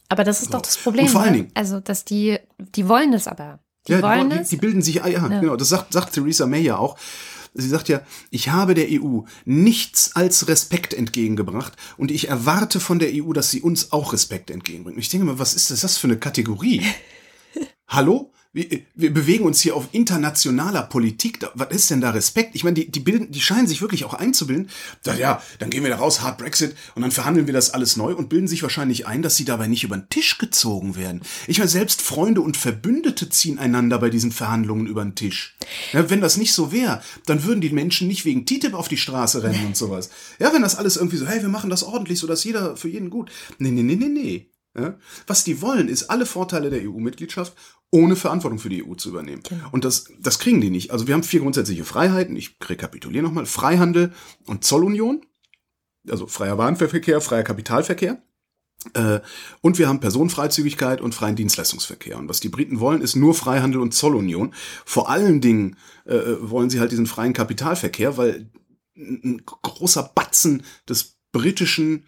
[0.10, 0.58] Aber das ist So.
[0.58, 1.06] doch das Problem.
[1.06, 1.38] Und vor allen ne?
[1.38, 2.38] Dingen- Also, dass die,
[2.76, 3.60] die wollen das aber.
[3.88, 4.50] Die ja, wollen die, es.
[4.50, 6.98] die bilden sich, ah, ja, genau, das sagt, sagt Theresa May ja auch.
[7.54, 13.00] sie sagt ja, ich habe der EU nichts als Respekt entgegengebracht und ich erwarte von
[13.00, 14.98] der EU, dass sie uns auch Respekt entgegenbringt.
[14.98, 16.86] Und ich denke mal, was ist das für eine Kategorie?
[17.92, 18.32] Hallo?
[18.54, 21.40] wir, wir bewegen uns hier auf internationaler Politik.
[21.54, 22.54] Was ist denn da Respekt?
[22.54, 24.70] Ich meine, die, die bilden, die scheinen sich wirklich auch einzubilden.
[25.04, 27.96] Da, ja, dann gehen wir da raus, Hard Brexit, und dann verhandeln wir das alles
[27.96, 31.22] neu und bilden sich wahrscheinlich ein, dass sie dabei nicht über den Tisch gezogen werden.
[31.48, 35.56] Ich meine, selbst Freunde und Verbündete ziehen einander bei diesen Verhandlungen über den Tisch.
[35.94, 38.98] Ja, wenn das nicht so wäre, dann würden die Menschen nicht wegen TTIP auf die
[38.98, 40.10] Straße rennen und sowas.
[40.40, 42.90] Ja, wenn das alles irgendwie so, hey, wir machen das ordentlich, so dass jeder für
[42.90, 43.32] jeden gut.
[43.60, 44.52] Nee, nee, nee, nee, nee.
[44.78, 44.98] Ja?
[45.28, 47.54] Was die wollen, ist alle Vorteile der EU-Mitgliedschaft
[47.92, 49.44] ohne Verantwortung für die EU zu übernehmen.
[49.48, 49.68] Genau.
[49.72, 50.92] Und das, das kriegen die nicht.
[50.92, 52.36] Also wir haben vier grundsätzliche Freiheiten.
[52.36, 53.46] Ich rekapituliere nochmal.
[53.46, 54.14] Freihandel
[54.48, 55.22] und Zollunion.
[56.10, 58.24] Also freier Warenverkehr, freier Kapitalverkehr.
[58.94, 59.20] Äh,
[59.60, 62.18] und wir haben Personenfreizügigkeit und freien Dienstleistungsverkehr.
[62.18, 64.54] Und was die Briten wollen, ist nur Freihandel und Zollunion.
[64.86, 68.50] Vor allen Dingen äh, wollen sie halt diesen freien Kapitalverkehr, weil
[68.96, 72.06] ein großer Batzen des britischen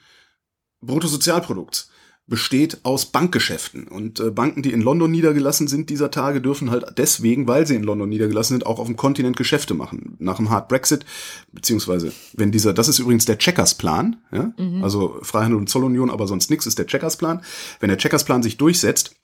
[0.81, 1.89] Bruttosozialprodukts
[2.26, 3.88] besteht aus Bankgeschäften.
[3.88, 7.76] Und äh, Banken, die in London niedergelassen sind dieser Tage, dürfen halt deswegen, weil sie
[7.76, 10.15] in London niedergelassen sind, auch auf dem Kontinent Geschäfte machen.
[10.19, 11.05] Nach dem Hard Brexit,
[11.51, 14.53] beziehungsweise wenn dieser, das ist übrigens der Checkers-Plan, ja?
[14.57, 14.84] Mhm.
[14.84, 17.41] also Freihandel und Zollunion, aber sonst nichts ist der Checkers-Plan.
[17.82, 19.15] Wenn der Checkers-Plan sich durchsetzt,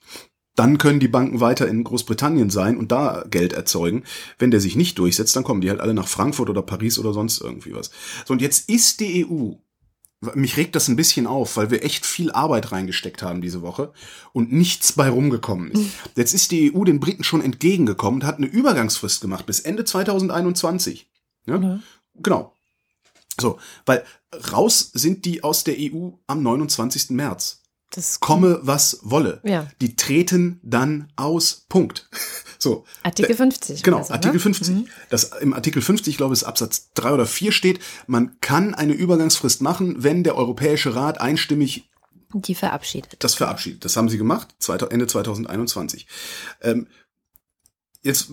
[0.54, 4.04] dann können die Banken weiter in Großbritannien sein und da Geld erzeugen.
[4.38, 7.14] Wenn der sich nicht durchsetzt, dann kommen die halt alle nach Frankfurt oder Paris oder
[7.14, 7.90] sonst irgendwie was.
[8.26, 9.52] So, und jetzt ist die EU
[10.34, 13.92] mich regt das ein bisschen auf, weil wir echt viel Arbeit reingesteckt haben diese Woche
[14.32, 15.80] und nichts bei rumgekommen ist.
[15.80, 15.92] Mhm.
[16.16, 19.84] Jetzt ist die EU den Briten schon entgegengekommen und hat eine Übergangsfrist gemacht bis Ende
[19.84, 21.08] 2021.
[21.46, 21.58] Ja?
[21.58, 21.82] Mhm.
[22.16, 22.54] Genau.
[23.40, 24.04] So, weil
[24.52, 27.10] raus sind die aus der EU am 29.
[27.10, 27.62] März.
[28.20, 29.40] Komme, was wolle.
[29.42, 29.68] Ja.
[29.80, 31.64] Die treten dann aus.
[31.68, 32.08] Punkt.
[32.62, 32.84] So.
[33.02, 33.82] Artikel 50.
[33.82, 34.68] Genau, also, Artikel 50.
[34.68, 34.88] Mhm.
[35.08, 38.92] Das im Artikel 50, ich glaube, es Absatz 3 oder 4 steht, man kann eine
[38.92, 41.90] Übergangsfrist machen, wenn der Europäische Rat einstimmig
[42.32, 43.16] die verabschiedet.
[43.18, 43.84] Das verabschiedet.
[43.84, 46.06] Das haben sie gemacht, Ende 2021.
[46.60, 46.86] Ähm,
[48.02, 48.32] jetzt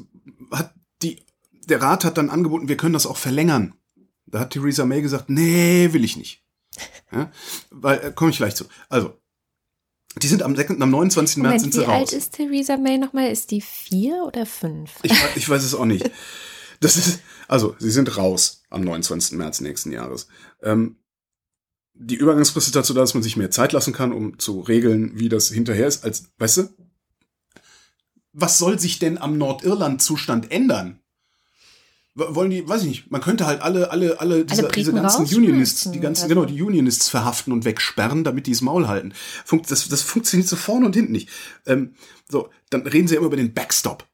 [0.51, 1.25] hat die,
[1.65, 3.73] der Rat hat dann angeboten, wir können das auch verlängern.
[4.27, 6.43] Da hat Theresa May gesagt, nee, will ich nicht.
[7.11, 7.31] Ja,
[7.71, 8.65] weil, äh, komme ich gleich zu.
[8.89, 9.17] Also,
[10.23, 11.37] die sind am, am 29.
[11.37, 11.93] Moment, März sind sie wie raus.
[11.93, 13.31] Wie alt ist Theresa May nochmal?
[13.31, 14.91] Ist die vier oder fünf?
[15.03, 16.09] Ich, ich weiß es auch nicht.
[16.79, 19.37] Das ist, also, sie sind raus am 29.
[19.37, 20.27] März nächsten Jahres.
[20.61, 20.97] Ähm,
[21.93, 25.19] die Übergangsfrist ist dazu da, dass man sich mehr Zeit lassen kann, um zu regeln,
[25.19, 26.69] wie das hinterher ist, als, weißt du?
[28.33, 30.99] Was soll sich denn am Nordirland-Zustand ändern?
[32.17, 35.25] Wollen die, weiß ich nicht, man könnte halt alle, alle, alle diese, alle diese ganzen
[35.25, 39.13] Unionists, die ganzen, genau, die Unionists verhaften und wegsperren, damit die das Maul halten.
[39.45, 41.29] Funkt, das, das funktioniert so vorne und hinten nicht.
[41.65, 41.93] Ähm,
[42.27, 44.05] so, dann reden sie immer über den Backstop,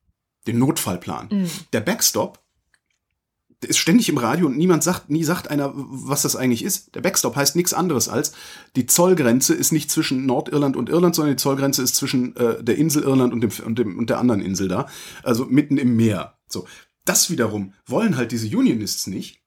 [0.47, 1.29] den Notfallplan.
[1.31, 1.49] Mhm.
[1.71, 2.43] Der Backstop
[3.63, 6.95] der ist ständig im Radio und niemand sagt, nie sagt einer, was das eigentlich ist.
[6.95, 8.33] Der Backstop heißt nichts anderes als,
[8.75, 12.77] die Zollgrenze ist nicht zwischen Nordirland und Irland, sondern die Zollgrenze ist zwischen äh, der
[12.77, 14.87] Insel Irland und, dem, und, dem, und der anderen Insel da.
[15.23, 16.33] Also mitten im Meer.
[16.49, 16.67] So
[17.05, 19.41] das wiederum wollen halt diese Unionists nicht,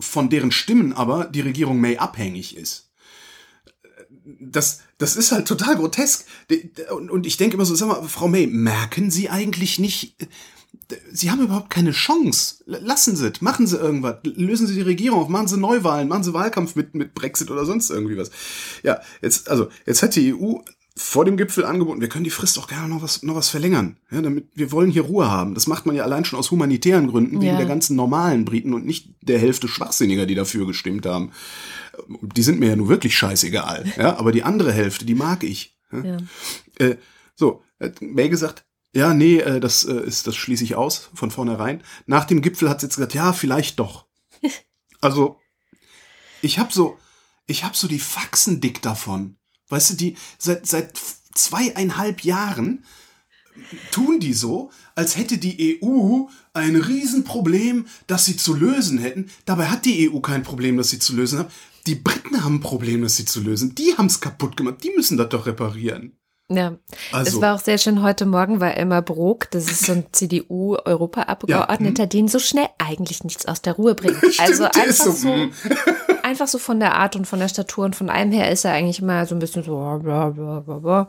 [0.00, 2.90] von deren Stimmen aber die Regierung May abhängig ist.
[4.24, 6.26] Das, das ist halt total grotesk.
[6.90, 10.16] Und ich denke immer so, sag mal, Frau May, merken Sie eigentlich nicht,
[11.12, 12.62] Sie haben überhaupt keine Chance.
[12.66, 16.24] Lassen Sie es, machen Sie irgendwas, lösen Sie die Regierung auf, machen Sie Neuwahlen, machen
[16.24, 18.30] Sie Wahlkampf mit, mit Brexit oder sonst irgendwie was.
[18.82, 20.58] Ja, jetzt, also, jetzt hat die EU
[20.94, 23.96] vor dem Gipfel angeboten, wir können die Frist auch gerne noch was, noch was verlängern.
[24.10, 25.54] Ja, damit wir wollen hier Ruhe haben.
[25.54, 27.56] Das macht man ja allein schon aus humanitären Gründen, wegen ja.
[27.56, 31.32] der ganzen normalen Briten und nicht der Hälfte Schwachsinniger, die dafür gestimmt haben.
[32.20, 33.84] Die sind mir ja nur wirklich scheißegal.
[33.96, 35.76] Ja, aber die andere Hälfte, die mag ich.
[35.92, 36.16] Ja.
[36.78, 36.96] Äh,
[37.34, 38.64] so, hat May gesagt,
[38.94, 41.82] ja, nee, äh, das äh, ist, das schließe ich aus von vornherein.
[42.06, 44.06] Nach dem Gipfel hat sie jetzt gesagt, ja, vielleicht doch.
[45.00, 45.38] also,
[46.40, 46.98] ich habe so,
[47.46, 49.36] ich habe so die Faxen dick davon
[49.72, 51.00] Weißt du, die seit, seit
[51.34, 52.84] zweieinhalb Jahren
[53.90, 59.30] tun die so, als hätte die EU ein Riesenproblem, das sie zu lösen hätten.
[59.46, 61.48] Dabei hat die EU kein Problem, das sie zu lösen haben.
[61.86, 63.74] Die Briten haben ein Problem, das sie zu lösen.
[63.74, 64.84] Die haben es kaputt gemacht.
[64.84, 66.18] Die müssen das doch reparieren.
[66.50, 66.76] Ja,
[67.10, 67.36] also.
[67.36, 72.02] es war auch sehr schön heute Morgen, weil Elmar Brok, das ist so ein CDU-Europaabgeordneter,
[72.02, 72.10] ja, hm.
[72.10, 74.16] den so schnell eigentlich nichts aus der Ruhe bringt.
[74.18, 75.52] Stimmt, also einfach so, so hm
[76.32, 78.72] einfach so von der Art und von der Statur und von allem her ist er
[78.72, 81.08] eigentlich immer so ein bisschen so bla bla bla bla.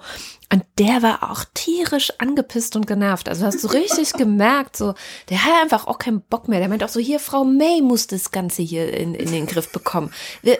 [0.51, 3.29] Und der war auch tierisch angepisst und genervt.
[3.29, 4.93] Also hast du richtig gemerkt, so,
[5.29, 6.59] der hat einfach auch keinen Bock mehr.
[6.59, 9.71] Der meint auch so, hier, Frau May muss das Ganze hier in, in den Griff
[9.71, 10.11] bekommen.
[10.41, 10.59] Wir,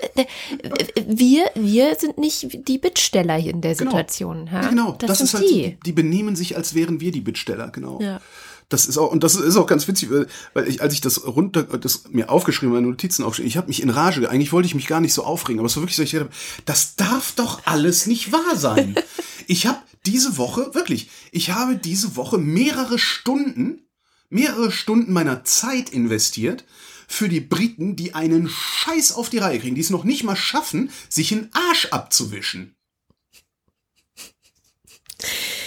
[1.05, 3.91] wir, wir sind nicht die Bittsteller hier in der genau.
[3.91, 4.49] Situation.
[4.51, 4.68] Ja?
[4.68, 5.78] Genau, das, das ist halt die.
[5.86, 7.99] Die benehmen sich, als wären wir die Bittsteller, genau.
[8.01, 8.22] Ja.
[8.70, 10.09] Das ist auch, und das ist auch ganz witzig,
[10.53, 13.82] weil ich, als ich das runter, das mir aufgeschrieben, meine Notizen aufgeschrieben, ich habe mich
[13.82, 16.03] in Rage, eigentlich wollte ich mich gar nicht so aufregen, aber es war wirklich so,
[16.03, 16.30] ich dachte,
[16.66, 18.95] das darf doch alles nicht wahr sein.
[19.47, 23.88] ich habe diese Woche, wirklich, ich habe diese Woche mehrere Stunden,
[24.30, 26.66] mehrere Stunden meiner Zeit investiert
[27.07, 30.36] für die Briten, die einen Scheiß auf die Reihe kriegen, die es noch nicht mal
[30.36, 32.76] schaffen, sich einen Arsch abzuwischen.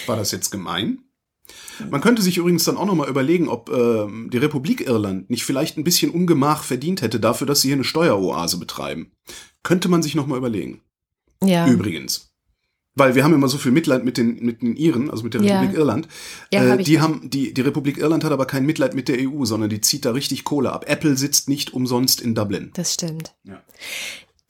[0.07, 1.06] War das jetzt gemein?
[1.91, 5.77] Man könnte sich übrigens dann auch nochmal überlegen, ob äh, die Republik Irland nicht vielleicht
[5.77, 9.13] ein bisschen Ungemach verdient hätte dafür, dass sie hier eine Steueroase betreiben.
[9.63, 10.81] Könnte man sich nochmal überlegen.
[11.43, 11.67] Ja.
[11.67, 12.31] Übrigens.
[12.99, 15.43] Weil wir haben immer so viel Mitleid mit den, mit den Iren, also mit der
[15.43, 15.61] Ja.
[15.61, 16.09] Republik Irland.
[16.51, 19.19] Ja, äh, hab die haben, die, die Republik Irland hat aber kein Mitleid mit der
[19.21, 20.87] EU, sondern die zieht da richtig Kohle ab.
[20.89, 22.71] Apple sitzt nicht umsonst in Dublin.
[22.73, 23.35] Das stimmt.
[23.45, 23.61] Ja.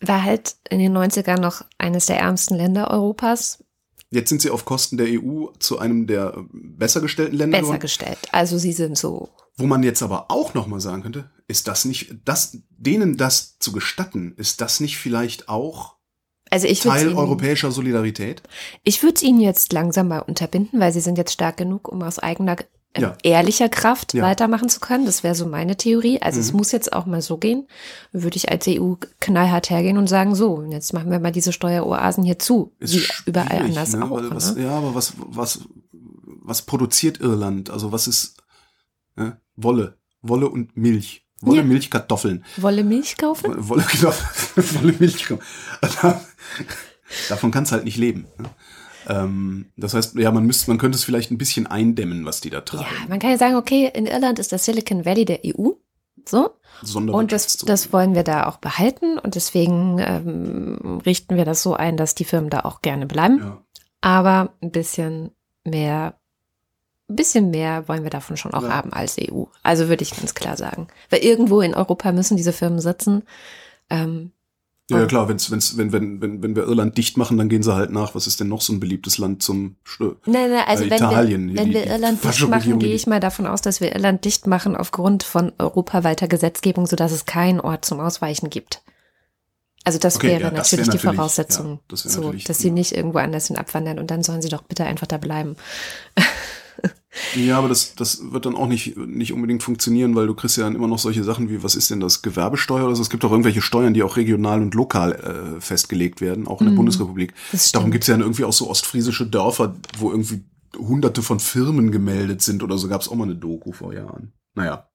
[0.01, 3.65] War halt in den 90ern noch eines der ärmsten Länder Europas.
[4.11, 7.81] Jetzt sind sie auf Kosten der EU zu einem der besser gestellten Länder Besser geworden.
[7.81, 8.19] gestellt.
[8.33, 9.31] Also sie sind so.
[9.57, 13.59] Wo man jetzt aber auch noch mal sagen könnte, ist das nicht, das, denen das
[13.59, 15.97] zu gestatten, ist das nicht vielleicht auch
[16.51, 18.43] Also ich Teil ihnen, europäischer Solidarität?
[18.85, 22.03] ich würde es ihnen jetzt langsam mal unterbinden, weil sie sind jetzt stark genug, um
[22.03, 22.57] aus eigener
[22.99, 23.15] Ja.
[23.23, 24.23] ehrlicher Kraft Ja.
[24.25, 25.05] weitermachen zu können.
[25.05, 26.21] Das wäre so meine Theorie.
[26.23, 26.59] Also es Mhm.
[26.59, 27.67] muss jetzt auch mal so gehen.
[28.13, 32.25] Würde ich als EU knallhart hergehen und sagen, so, jetzt machen wir mal diese Steueroasen
[32.25, 34.03] hier zu, Ist wie überall anders ne?
[34.05, 34.19] auch.
[34.31, 34.65] Was, ne?
[34.65, 35.61] Ja, aber was, was,
[35.93, 37.69] was produziert Irland?
[37.69, 38.37] Also was ist
[39.15, 39.39] ne?
[39.57, 41.27] Wolle, Wolle und Milch.
[41.43, 41.65] Wolle, Ja.
[41.65, 42.47] Milch, Kartoffeln.
[42.57, 43.53] Wolle Milch kaufen?
[43.69, 43.83] Wolle,
[44.57, 45.27] Wolle, Milch.
[45.83, 46.15] Also,
[47.29, 48.27] Davon kannst du halt nicht leben.
[48.39, 48.49] Ne?
[49.09, 52.51] Ähm, das heißt, ja, man müsste, man könnte es vielleicht ein bisschen eindämmen, was die
[52.51, 52.85] da treiben.
[53.03, 55.71] Ja, man kann ja sagen, okay, in Irland ist das Silicon Valley der EU.
[56.29, 56.51] So.
[56.93, 61.75] Und das, das wollen wir da auch behalten und deswegen ähm, richten wir das so
[61.75, 63.39] ein, dass die Firmen da auch gerne bleiben.
[63.39, 63.63] ja.
[64.01, 65.31] Aber ein bisschen
[65.65, 66.19] mehr,
[67.09, 68.71] ein bisschen mehr wollen wir davon schon auch Ja.
[68.71, 69.45] haben als EU.
[69.63, 70.89] Also würde ich ganz klar sagen.
[71.11, 73.23] Weil irgendwo in Europa müssen diese Firmen sitzen.
[73.89, 74.33] Ähm,
[74.89, 77.49] Ja, ja Und- klar, wenn's, wenn's, wenn, wenn, wenn, wenn wir Irland dicht machen, dann
[77.49, 78.15] gehen sie halt nach.
[78.15, 80.97] Was ist denn noch so ein beliebtes Land zum Stö Nein, nein, also Äh, wenn
[80.99, 83.93] Italien, wir, wenn die- wir Irland dicht machen, gehe ich mal davon aus, dass wir
[83.93, 88.83] Irland dicht machen aufgrund von europaweiter Gesetzgebung, sodass es keinen Ort zum Ausweichen gibt.
[89.85, 92.73] Also das Okay, wäre ja, das natürlich wär die Voraussetzung, ja, das so, dass sie
[92.73, 95.55] nicht irgendwo anders hin abwandern und dann sollen sie doch bitte einfach da bleiben.
[97.35, 100.65] Ja, aber das, das wird dann auch nicht, nicht unbedingt funktionieren, weil du kriegst ja
[100.65, 103.03] dann immer noch solche Sachen wie, was ist denn das, Gewerbesteuer oder so.
[103.03, 105.13] Es gibt auch irgendwelche Steuern, die auch regional und lokal
[105.57, 106.77] äh, festgelegt werden, auch in der Mhm.
[106.77, 107.35] Bundesrepublik.
[107.73, 110.45] Darum gibt's ja dann irgendwie auch so ostfriesische Dörfer, wo irgendwie
[110.77, 114.33] hunderte von Firmen gemeldet sind oder so gab's auch mal eine Doku vor Jahren.
[114.55, 114.89] Naja,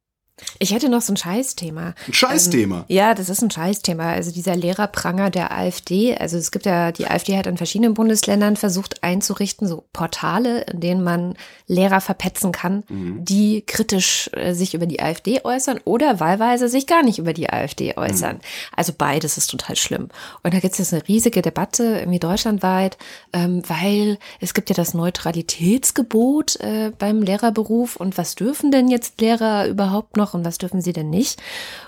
[0.60, 1.94] Ich hätte noch so ein Scheißthema.
[2.08, 2.78] ein Scheißthema.
[2.80, 4.12] Ähm, ja, das ist ein Scheißthema.
[4.12, 8.56] Also dieser Lehrerpranger der AfD, also es gibt ja, die AfD hat in verschiedenen Bundesländern
[8.58, 11.36] versucht einzurichten, so Portale, in denen man
[11.68, 13.24] Lehrer verpetzen kann, Mhm.
[13.26, 17.50] die kritisch äh, sich über die AfD äußern oder wahlweise sich gar nicht über die
[17.50, 18.38] AfD äußern.
[18.38, 18.42] Mhm.
[18.76, 20.10] Also beides ist total schlimm.
[20.44, 22.98] Und da gibt es jetzt eine riesige Debatte, irgendwie deutschlandweit,
[23.34, 29.22] ähm, weil es gibt ja das Neutralitätsgebot äh, beim Lehrerberuf und was dürfen denn jetzt
[29.22, 31.42] Lehrer überhaupt noch und was dürfen sie denn nicht?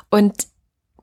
[0.09, 0.47] Und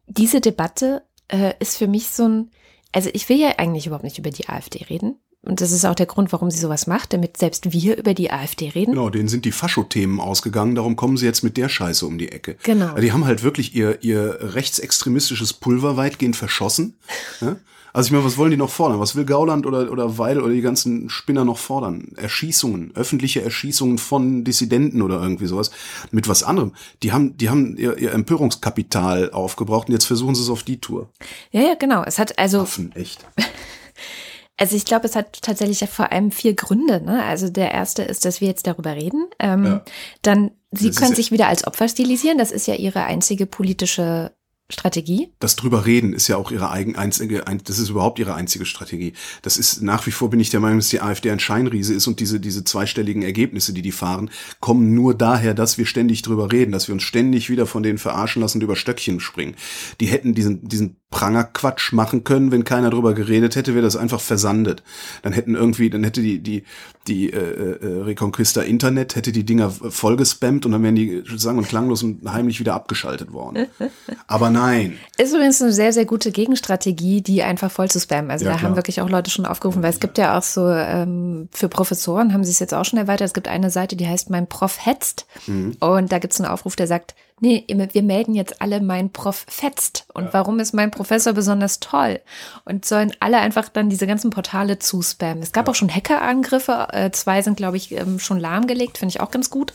[0.06, 2.50] diese Debatte äh, ist für mich so ein,
[2.92, 5.16] also ich will ja eigentlich überhaupt nicht über die AfD reden.
[5.42, 8.30] Und das ist auch der Grund, warum sie sowas macht, damit selbst wir über die
[8.30, 8.92] AfD reden.
[8.92, 12.30] Genau, denen sind die Faschothemen ausgegangen, darum kommen sie jetzt mit der Scheiße um die
[12.30, 12.56] Ecke.
[12.62, 12.94] Genau.
[12.96, 16.98] Die haben halt wirklich ihr, ihr rechtsextremistisches Pulver weitgehend verschossen.
[17.40, 17.56] Ja?
[17.92, 19.00] Also ich meine, was wollen die noch fordern?
[19.00, 22.12] Was will Gauland oder, oder Weidel oder die ganzen Spinner noch fordern?
[22.16, 25.70] Erschießungen, öffentliche Erschießungen von Dissidenten oder irgendwie sowas.
[26.10, 26.72] Mit was anderem.
[27.02, 30.80] Die haben, die haben ihr, ihr Empörungskapital aufgebraucht und jetzt versuchen sie es auf die
[30.80, 31.10] Tour.
[31.50, 32.02] Ja, ja, genau.
[32.04, 33.26] Es hat also, Affen, echt.
[34.56, 37.00] also ich glaube, es hat tatsächlich vor allem vier Gründe.
[37.02, 37.22] Ne?
[37.24, 39.26] Also der erste ist, dass wir jetzt darüber reden.
[39.38, 39.84] Ähm, Ja.
[40.22, 42.38] Dann, sie Das können ja- sich wieder als Opfer stilisieren.
[42.38, 44.32] Das ist ja ihre einzige politische
[44.70, 45.32] Strategie.
[45.38, 48.64] Das drüber reden ist ja auch ihre eigen, einzige, ein, das ist überhaupt ihre einzige
[48.64, 49.12] Strategie.
[49.42, 52.06] Das ist nach wie vor bin ich der Meinung, dass die AfD ein Scheinriese ist
[52.06, 56.52] und diese, diese zweistelligen Ergebnisse, die die fahren, kommen nur daher, dass wir ständig drüber
[56.52, 59.56] reden, dass wir uns ständig wieder von denen verarschen lassen und über Stöckchen springen.
[60.00, 64.20] Die hätten diesen, diesen Prangerquatsch machen können, wenn keiner drüber geredet hätte, wäre das einfach
[64.20, 64.84] versandet.
[65.22, 66.62] Dann hätten irgendwie, dann hätte die, die,
[67.08, 71.66] die äh, äh, Reconquista Internet, hätte die Dinger vollgespammt und dann wären die sang- und
[71.66, 73.66] klanglos und heimlich wieder abgeschaltet worden.
[74.28, 74.98] Aber nein.
[75.18, 78.30] Ist übrigens eine sehr, sehr gute Gegenstrategie, die einfach voll zu spammen.
[78.30, 78.70] Also Ja, da klar.
[78.70, 82.32] haben wirklich auch Leute schon aufgerufen, weil es gibt ja auch so, ähm, für Professoren
[82.32, 83.26] haben sie es jetzt auch schon erweitert.
[83.26, 85.26] Es gibt eine Seite, die heißt Mein Prof hetzt.
[85.48, 85.76] Mhm.
[85.80, 89.44] Und da gibt es einen Aufruf, der sagt, nee, wir melden jetzt alle Mein Prof
[89.48, 90.06] fetzt.
[90.14, 92.20] Und warum ist Mein Prof Professor besonders toll
[92.66, 95.42] und sollen alle einfach dann diese ganzen Portale zuspammen.
[95.42, 95.72] Es gab Ja.
[95.72, 99.48] auch schon Hackerangriffe, äh, zwei sind, glaube ich, ähm, schon lahmgelegt, finde ich auch ganz
[99.48, 99.72] gut.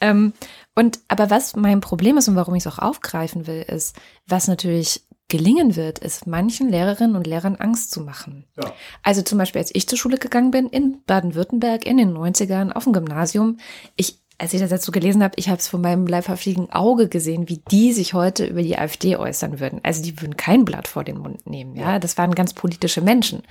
[0.00, 0.32] Ähm,
[0.74, 3.94] und aber was mein Problem ist und warum ich es auch aufgreifen will, ist,
[4.26, 8.44] was natürlich gelingen wird, ist manchen Lehrerinnen und Lehrern Angst zu machen.
[8.56, 8.72] Ja.
[9.02, 12.84] Also zum Beispiel, als ich zur Schule gegangen bin in Baden-Württemberg in den 90ern auf
[12.84, 13.58] dem Gymnasium,
[13.96, 17.48] ich, als ich das so gelesen habe, ich habe es von meinem leibhaftigen Auge gesehen,
[17.48, 19.80] wie die sich heute über die AfD äußern würden.
[19.82, 21.98] Also die würden kein Blatt vor den Mund nehmen, ja.
[21.98, 23.42] Das waren ganz politische Menschen.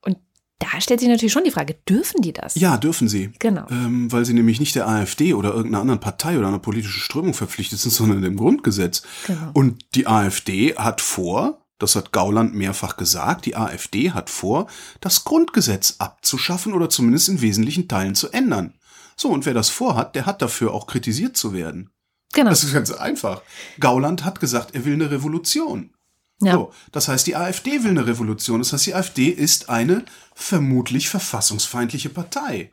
[0.00, 0.16] Und
[0.58, 2.54] da stellt sich natürlich schon die Frage, dürfen die das?
[2.54, 3.30] Ja, dürfen sie.
[3.38, 3.66] Genau.
[3.70, 7.34] Ähm, weil sie nämlich nicht der AfD oder irgendeiner anderen Partei oder einer politischen Strömung
[7.34, 9.02] verpflichtet sind, sondern dem Grundgesetz.
[9.26, 9.50] Genau.
[9.52, 14.66] Und die AfD hat vor, das hat Gauland mehrfach gesagt, die AfD hat vor,
[15.00, 18.72] das Grundgesetz abzuschaffen oder zumindest in wesentlichen Teilen zu ändern.
[19.16, 21.90] So, und wer das vorhat, der hat dafür auch kritisiert zu werden.
[22.32, 22.50] Genau.
[22.50, 23.42] Das ist ganz einfach.
[23.80, 25.94] Gauland hat gesagt, er will eine Revolution.
[26.42, 26.52] Ja.
[26.52, 28.58] So, das heißt, die AfD will eine Revolution.
[28.58, 30.04] Das heißt, die AfD ist eine
[30.34, 32.72] vermutlich verfassungsfeindliche Partei.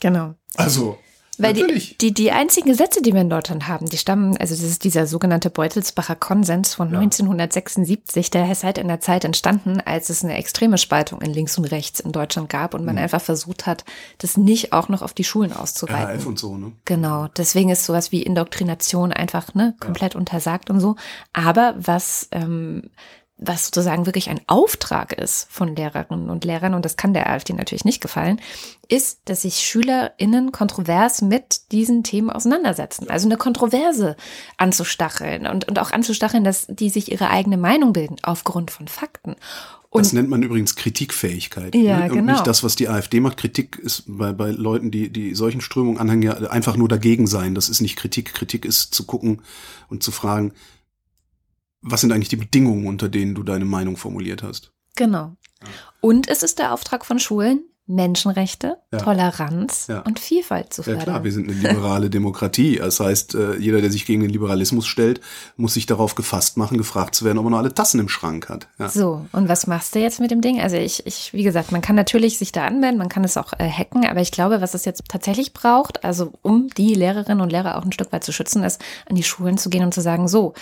[0.00, 0.34] Genau.
[0.56, 0.98] Also,
[1.38, 1.96] Weil natürlich.
[1.98, 4.84] die, die, die einzigen Gesetze, die wir in Deutschland haben, die stammen, also das ist
[4.84, 10.24] dieser sogenannte Beutelsbacher Konsens von 1976, der ist halt in der Zeit entstanden, als es
[10.24, 13.84] eine extreme Spaltung in links und rechts in Deutschland gab und man einfach versucht hat,
[14.18, 16.16] das nicht auch noch auf die Schulen auszuweiten.
[16.16, 16.72] RAF und so, ne?
[16.84, 20.96] Genau, deswegen ist sowas wie Indoktrination einfach ne, komplett untersagt und so.
[21.32, 22.90] Aber was, ähm,
[23.36, 27.52] was sozusagen wirklich ein Auftrag ist von Lehrerinnen und Lehrern, und das kann der AfD
[27.52, 28.40] natürlich nicht gefallen,
[28.88, 33.10] ist, dass sich SchülerInnen kontrovers mit diesen Themen auseinandersetzen.
[33.10, 34.16] Also eine Kontroverse
[34.56, 39.34] anzustacheln und, und auch anzustacheln, dass die sich ihre eigene Meinung bilden aufgrund von Fakten.
[39.90, 41.74] Und Das nennt man übrigens Kritikfähigkeit.
[41.74, 42.04] Ja, ne?
[42.06, 42.32] Und genau.
[42.32, 43.36] nicht das, was die AfD macht.
[43.36, 47.54] Kritik ist bei, bei Leuten, die, die solchen Strömungen anhängen, ja einfach nur dagegen sein.
[47.54, 48.34] Das ist nicht Kritik.
[48.34, 49.42] Kritik ist zu gucken
[49.88, 50.52] und zu fragen,
[51.86, 54.72] was sind eigentlich die Bedingungen, unter denen du deine Meinung formuliert hast.
[54.96, 55.36] Genau.
[56.00, 58.98] Und es ist der Auftrag von Schulen, Menschenrechte, Ja.
[58.98, 60.00] Toleranz Ja.
[60.00, 61.02] und Vielfalt zu Ja fördern.
[61.04, 62.76] klar, wir sind eine liberale Demokratie.
[62.76, 65.20] Das heißt, äh, jeder, der sich gegen den Liberalismus stellt,
[65.56, 68.48] muss sich darauf gefasst machen, gefragt zu werden, ob er noch alle Tassen im Schrank
[68.48, 68.68] hat.
[68.78, 68.88] Ja.
[68.88, 70.60] So, und was machst du jetzt mit dem Ding?
[70.60, 73.52] Also ich, ich, wie gesagt, man kann natürlich sich da anmelden, man kann es auch
[73.58, 77.50] äh, hacken, aber ich glaube, was es jetzt tatsächlich braucht, also um die Lehrerinnen und
[77.52, 80.00] Lehrer auch ein Stück weit zu schützen, ist, an die Schulen zu gehen und zu
[80.00, 80.54] sagen, so,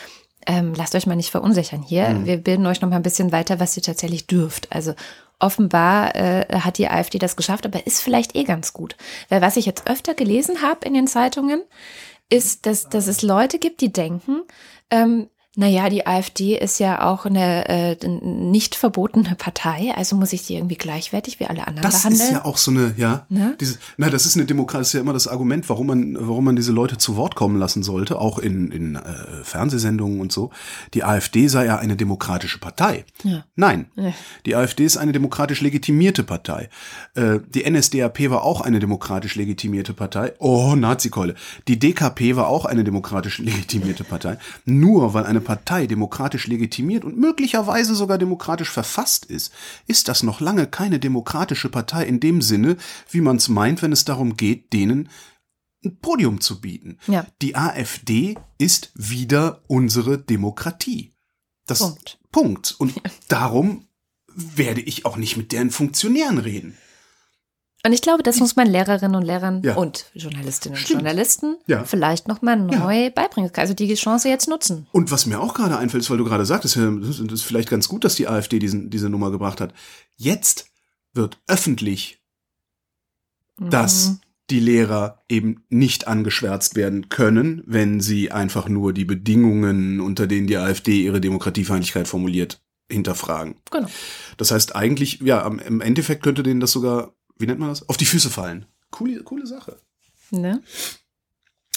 [0.47, 2.20] ähm, lasst euch mal nicht verunsichern hier.
[2.24, 4.72] Wir bilden euch noch mal ein bisschen weiter, was ihr tatsächlich dürft.
[4.72, 4.95] Also
[5.38, 8.97] offenbar äh, hat die AfD das geschafft, aber ist vielleicht eh ganz gut.
[9.28, 11.62] Weil was ich jetzt öfter gelesen habe in den Zeitungen,
[12.28, 14.43] ist, dass, dass es Leute gibt, die denken,
[14.90, 20.46] ähm, naja, die AfD ist ja auch eine äh, nicht verbotene Partei, also muss ich
[20.46, 22.22] die irgendwie gleichwertig wie alle anderen Das behandeln.
[22.28, 23.55] ist ja auch so eine, ja, Ne?
[23.61, 26.44] diese, na, das ist eine Demokratie, das ist ja immer das Argument, warum man, warum
[26.46, 29.00] man diese Leute zu Wort kommen lassen sollte, auch in, in äh,
[29.42, 30.50] Fernsehsendungen und so.
[30.94, 33.05] Die AfD sei ja eine demokratische Partei.
[33.22, 33.44] Ja.
[33.55, 34.14] Nein, Ja.
[34.46, 36.70] die AfD ist eine demokratisch legitimierte Partei.
[37.14, 40.32] Äh, die NSDAP war auch eine demokratisch legitimierte Partei.
[40.38, 41.34] Oh, Nazikeule.
[41.68, 44.38] Die DKP war auch eine demokratisch legitimierte Partei.
[44.64, 49.53] Nur weil eine Partei demokratisch legitimiert und möglicherweise sogar demokratisch verfasst ist,
[49.86, 52.76] ist das noch lange keine demokratische Partei in dem Sinne,
[53.11, 55.09] wie man es meint, wenn es darum geht, denen
[55.84, 56.99] ein Podium zu bieten.
[57.07, 57.26] Ja.
[57.43, 61.12] Die AfD ist wieder unsere Demokratie.
[61.66, 62.18] Das Punkt.
[62.30, 62.74] Punkt.
[62.78, 62.95] Und
[63.28, 63.86] darum
[64.34, 66.76] werde ich auch nicht mit deren Funktionären reden.
[67.85, 69.74] Und ich glaube, das muss man Lehrerinnen und Lehrern Ja.
[69.74, 71.01] und Journalistinnen und Stimmt.
[71.03, 71.85] Journalisten Ja.
[71.85, 73.51] vielleicht nochmal neu beibringen.
[73.57, 74.87] Also die Chance jetzt nutzen.
[74.93, 77.68] Und was mir auch gerade einfällt, ist, weil du gerade sagtest, ja, das ist vielleicht
[77.68, 79.74] ganz gut, dass die AfD diesen, diese Nummer gebracht hat.
[80.16, 80.66] Jetzt
[81.12, 82.20] wird öffentlich,
[83.59, 84.18] dass Mhm.
[84.51, 90.47] die Lehrer eben nicht angeschwärzt werden können, wenn sie einfach nur die Bedingungen, unter denen
[90.47, 92.61] die AfD ihre Demokratiefeindlichkeit formuliert,
[92.91, 93.57] hinterfragen.
[93.70, 93.89] Genau.
[94.37, 97.88] Das heißt eigentlich, ja, im Endeffekt könnte denen das sogar, wie nennt man das?
[97.88, 98.64] Auf die Füße fallen.
[98.90, 99.76] Coole, coole Sache.
[100.30, 100.62] Ne?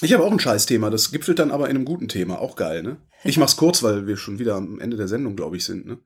[0.02, 2.40] Ich habe auch ein Scheißthema, das gipfelt dann aber in einem guten Thema.
[2.40, 2.98] Auch geil, ne?
[3.24, 5.98] Ich mach's kurz, weil wir schon wieder am Ende der Sendung, glaube ich, sind, ne?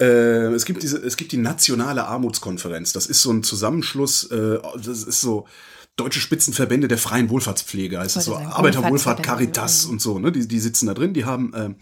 [0.00, 2.92] Äh, es gibt diese, es gibt die nationale Armutskonferenz.
[2.92, 5.46] Das ist so ein Zusammenschluss, äh, das ist so
[5.96, 9.22] deutsche Spitzenverbände der freien Wohlfahrtspflege, heißt es so Arbeiterwohlfahrt.
[9.22, 10.30] Caritas und so, ne?
[10.32, 11.76] Die, die sitzen da drin, die haben ähm,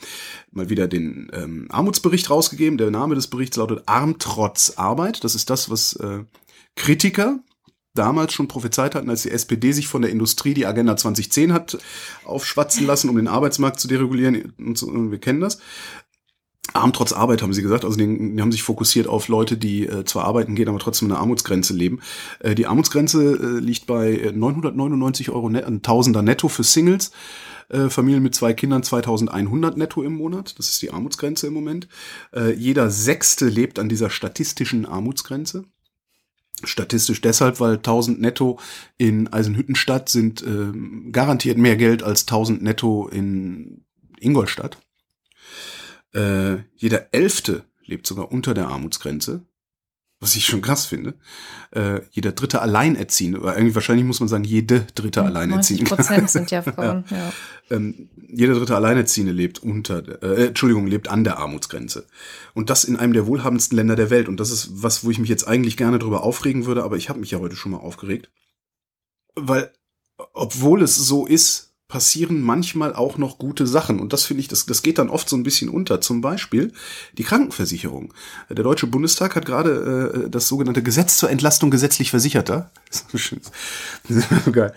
[0.53, 2.79] mal wieder den ähm, Armutsbericht rausgegeben.
[2.79, 5.25] Der Name des Berichts lautet Arm trotz Arbeit.
[5.25, 6.25] Das ist das, was äh,
[6.77, 7.41] Kritiker
[7.95, 11.79] damals schon prophezeit hatten, als die SPD sich von der Industrie die Agenda 2010 hat
[12.25, 14.53] aufschwatzen lassen, um den Arbeitsmarkt zu deregulieren.
[14.59, 15.59] Und so, wir kennen das.
[16.73, 17.85] Arm trotz Arbeit, haben sie gesagt.
[17.85, 21.19] Also die, haben sich fokussiert auf Leute, die äh, zwar arbeiten gehen, aber trotzdem eine
[21.19, 22.01] Armutsgrenze leben.
[22.41, 27.13] Äh, die Armutsgrenze äh, liegt bei äh, 999 Euro, net, ein Tausender netto für Singles.
[27.69, 30.59] Äh, Familien mit zwei Kindern 2100 netto im Monat.
[30.59, 31.89] Das ist die Armutsgrenze im Moment.
[32.33, 35.65] Äh, jeder Sechste lebt an dieser statistischen Armutsgrenze.
[36.65, 38.59] Statistisch deshalb, weil 1000 netto
[38.97, 40.73] in Eisenhüttenstadt sind äh,
[41.13, 43.85] garantiert mehr Geld als 1000 netto in
[44.19, 44.79] Ingolstadt.
[46.15, 49.45] Äh, jeder Elfte lebt sogar unter der Armutsgrenze
[50.21, 51.15] was ich schon krass finde.
[51.73, 55.85] Äh, jeder dritte Alleinerziehende, oder irgendwie wahrscheinlich muss man sagen, jede dritte ja, Alleinerziehende.
[55.85, 57.17] 90 Prozent sind ja Frauen, ja.
[57.17, 57.33] ja.
[57.71, 62.07] Ähm, jeder dritte Alleinerziehende lebt unter, äh, Entschuldigung, lebt an der Armutsgrenze.
[62.55, 64.29] Und das in einem der wohlhabendsten Länder der Welt.
[64.29, 67.09] Und das ist was, wo ich mich jetzt eigentlich gerne drüber aufregen würde, aber ich
[67.09, 68.31] habe mich ja heute schon mal aufgeregt.
[69.35, 69.71] Weil,
[70.33, 74.01] obwohl es so ist, passieren manchmal auch noch gute Sachen.
[74.01, 76.01] Und das finde ich, das, das geht dann oft so ein bisschen unter.
[76.01, 76.73] Zum Beispiel
[77.17, 78.13] die Krankenversicherung.
[78.51, 82.71] Der Deutsche Bundestag hat gerade äh, das sogenannte Gesetz zur Entlastung gesetzlich Versicherter.
[84.53, 84.73] Geil.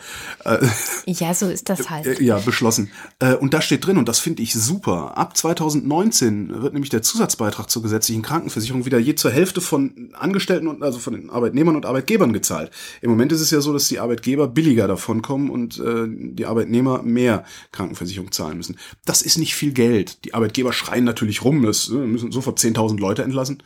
[0.45, 0.67] Äh,
[1.07, 2.05] ja, so ist das halt.
[2.05, 2.91] Äh, ja, beschlossen.
[3.17, 7.01] Äh, und da steht drin, und das finde ich super, ab 2019 wird nämlich der
[7.01, 11.75] Zusatzbeitrag zur gesetzlichen Krankenversicherung wieder je zur Hälfte von Angestellten und also von den Arbeitnehmern
[11.75, 12.69] und Arbeitgebern gezahlt.
[13.01, 16.45] Im Moment ist es ja so, dass die Arbeitgeber billiger davon kommen und äh, die
[16.45, 18.77] Arbeitnehmer mehr Krankenversicherung zahlen müssen.
[19.05, 20.25] Das ist nicht viel Geld.
[20.25, 23.63] Die Arbeitgeber schreien natürlich rum, es äh, müssen sofort 10.000 Leute entlassen.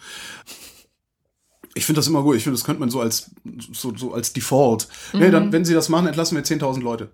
[1.75, 2.35] Ich finde das immer gut.
[2.35, 3.31] Ich finde, das könnte man so als,
[3.71, 4.87] so, so als Default.
[5.11, 5.19] Mhm.
[5.19, 7.11] Nee, dann, wenn sie das machen, entlassen wir 10.000 Leute.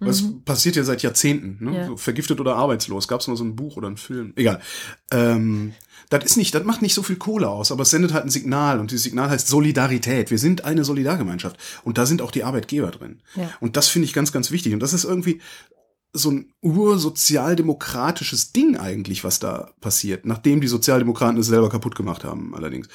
[0.00, 0.42] Das mhm.
[0.42, 1.64] passiert ja seit Jahrzehnten.
[1.64, 1.76] Ne?
[1.76, 1.86] Ja.
[1.86, 3.08] So vergiftet oder arbeitslos.
[3.08, 4.32] Gab es mal so ein Buch oder ein Film?
[4.36, 4.60] Egal.
[5.10, 5.74] Ähm,
[6.12, 8.30] das ist nicht, das macht nicht so viel Kohle aus, aber es sendet halt ein
[8.30, 10.30] Signal und dieses Signal heißt Solidarität.
[10.30, 13.20] Wir sind eine Solidargemeinschaft und da sind auch die Arbeitgeber drin.
[13.34, 13.50] Ja.
[13.60, 14.74] Und das finde ich ganz, ganz wichtig.
[14.74, 15.40] Und das ist irgendwie
[16.12, 22.24] so ein ursozialdemokratisches Ding eigentlich, was da passiert, nachdem die Sozialdemokraten es selber kaputt gemacht
[22.24, 22.88] haben, allerdings.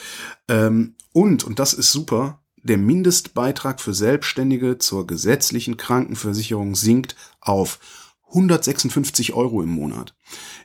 [0.48, 7.80] Ähm, und, und das ist super, der Mindestbeitrag für Selbstständige zur gesetzlichen Krankenversicherung sinkt auf
[8.30, 10.14] 156 Euro im Monat.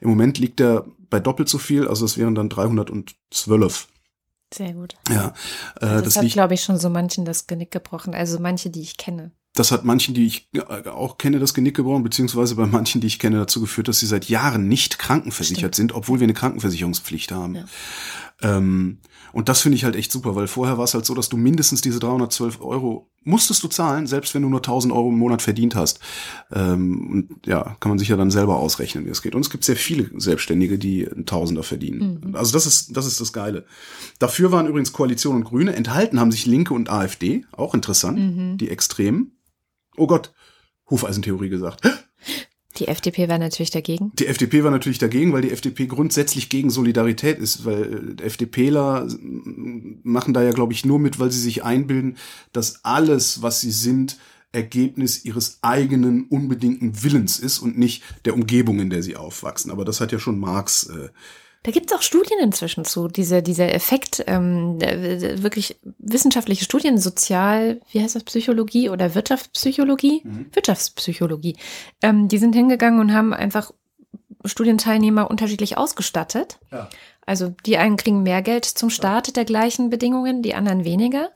[0.03, 3.87] Im Moment liegt er bei doppelt so viel, also es wären dann 312.
[4.53, 4.95] Sehr gut.
[5.11, 5.35] Ja,
[5.81, 8.15] äh, also das, das hat, glaube ich, schon so manchen das Genick gebrochen.
[8.15, 9.31] Also manche, die ich kenne.
[9.55, 13.07] Das hat manchen, die ich äh, auch kenne, das Genick gebrochen, beziehungsweise bei manchen, die
[13.07, 15.75] ich kenne, dazu geführt, dass sie seit Jahren nicht krankenversichert Stimmt.
[15.75, 17.57] sind, obwohl wir eine Krankenversicherungspflicht haben.
[17.57, 17.65] Ja.
[18.41, 18.99] Ähm,
[19.33, 21.37] und das finde ich halt echt super, weil vorher war es halt so, dass du
[21.37, 25.43] mindestens diese 312 Euro musstest du zahlen, selbst wenn du nur 1000 Euro im Monat
[25.43, 26.01] verdient hast.
[26.53, 29.35] Ähm, und ja, kann man sich ja dann selber ausrechnen, wie es geht.
[29.35, 32.21] Und es gibt sehr viele Selbstständige, die einen Tausender verdienen.
[32.25, 32.37] Mhm.
[32.37, 33.65] Also das ist, das ist das Geile.
[34.19, 35.75] Dafür waren übrigens Koalition und Grüne.
[35.75, 37.45] Enthalten haben sich Linke und AfD.
[37.53, 38.19] Auch interessant.
[38.19, 38.59] Mhm.
[38.59, 39.39] Die Extremen.
[39.97, 40.33] Oh Gott.
[40.91, 41.81] Hufeisentheorie gesagt.
[42.79, 44.13] Die FDP war natürlich dagegen.
[44.19, 49.09] Die FDP war natürlich dagegen, weil die FDP grundsätzlich gegen Solidarität ist, weil äh, FDPler
[50.03, 52.17] machen da ja, glaube ich, nur mit, weil sie sich einbilden,
[52.53, 54.19] dass alles, was sie sind,
[54.53, 59.71] Ergebnis ihres eigenen unbedingten Willens ist und nicht der Umgebung, in der sie aufwachsen.
[59.71, 61.09] Aber das hat ja schon Marx äh,
[61.63, 67.81] da gibt es auch Studien inzwischen zu, dieser, dieser Effekt, ähm, wirklich wissenschaftliche Studien, Sozial,
[67.93, 70.23] wie heißt das, Psychologie oder Wirtschaftspsychologie?
[70.25, 70.47] Mhm.
[70.53, 71.57] Wirtschaftspsychologie.
[72.03, 73.71] Ähm, die sind hingegangen und haben einfach
[74.45, 76.59] Studienteilnehmer unterschiedlich ausgestattet.
[76.73, 76.89] Ja.
[77.27, 81.31] Also die einen kriegen mehr Geld zum Start der gleichen Bedingungen, die anderen weniger.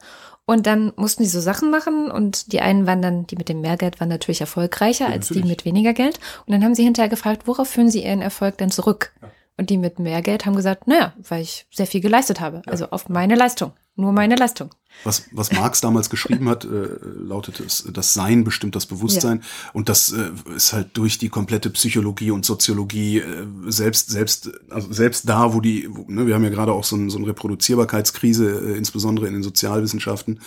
[0.45, 3.61] Und dann mussten die so Sachen machen und die einen waren dann, die mit dem
[3.61, 5.43] Mehrgeld waren natürlich erfolgreicher ja, als natürlich.
[5.43, 6.19] die mit weniger Geld.
[6.45, 9.13] Und dann haben sie hinterher gefragt, worauf führen sie ihren Erfolg denn zurück?
[9.21, 9.29] Ja.
[9.57, 12.61] Und die mit mehr Geld haben gesagt, naja, weil ich sehr viel geleistet habe.
[12.67, 13.73] Also auf meine Leistung.
[13.99, 14.69] Nur meine Leistung.
[15.03, 16.87] Was, was Marx damals geschrieben hat, äh,
[17.19, 19.39] lautete es, das Sein bestimmt das Bewusstsein.
[19.39, 19.69] Ja.
[19.73, 24.93] Und das äh, ist halt durch die komplette Psychologie und Soziologie, äh, selbst, selbst, also
[24.93, 27.27] selbst da, wo die, wo, ne, wir haben ja gerade auch so, ein, so eine
[27.27, 30.41] Reproduzierbarkeitskrise, äh, insbesondere in den Sozialwissenschaften,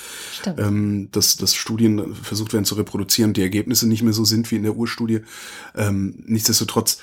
[0.56, 4.48] ähm, dass, dass Studien versucht werden zu reproduzieren und die Ergebnisse nicht mehr so sind
[4.52, 5.22] wie in der Urstudie.
[5.74, 6.98] Ähm, nichtsdestotrotz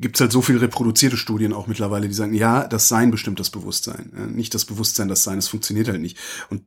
[0.00, 3.40] gibt es halt so viel reproduzierte Studien auch mittlerweile, die sagen, ja, das Sein bestimmt
[3.40, 4.12] das Bewusstsein.
[4.34, 6.18] Nicht das Bewusstsein, das Sein, das funktioniert halt nicht.
[6.50, 6.62] Und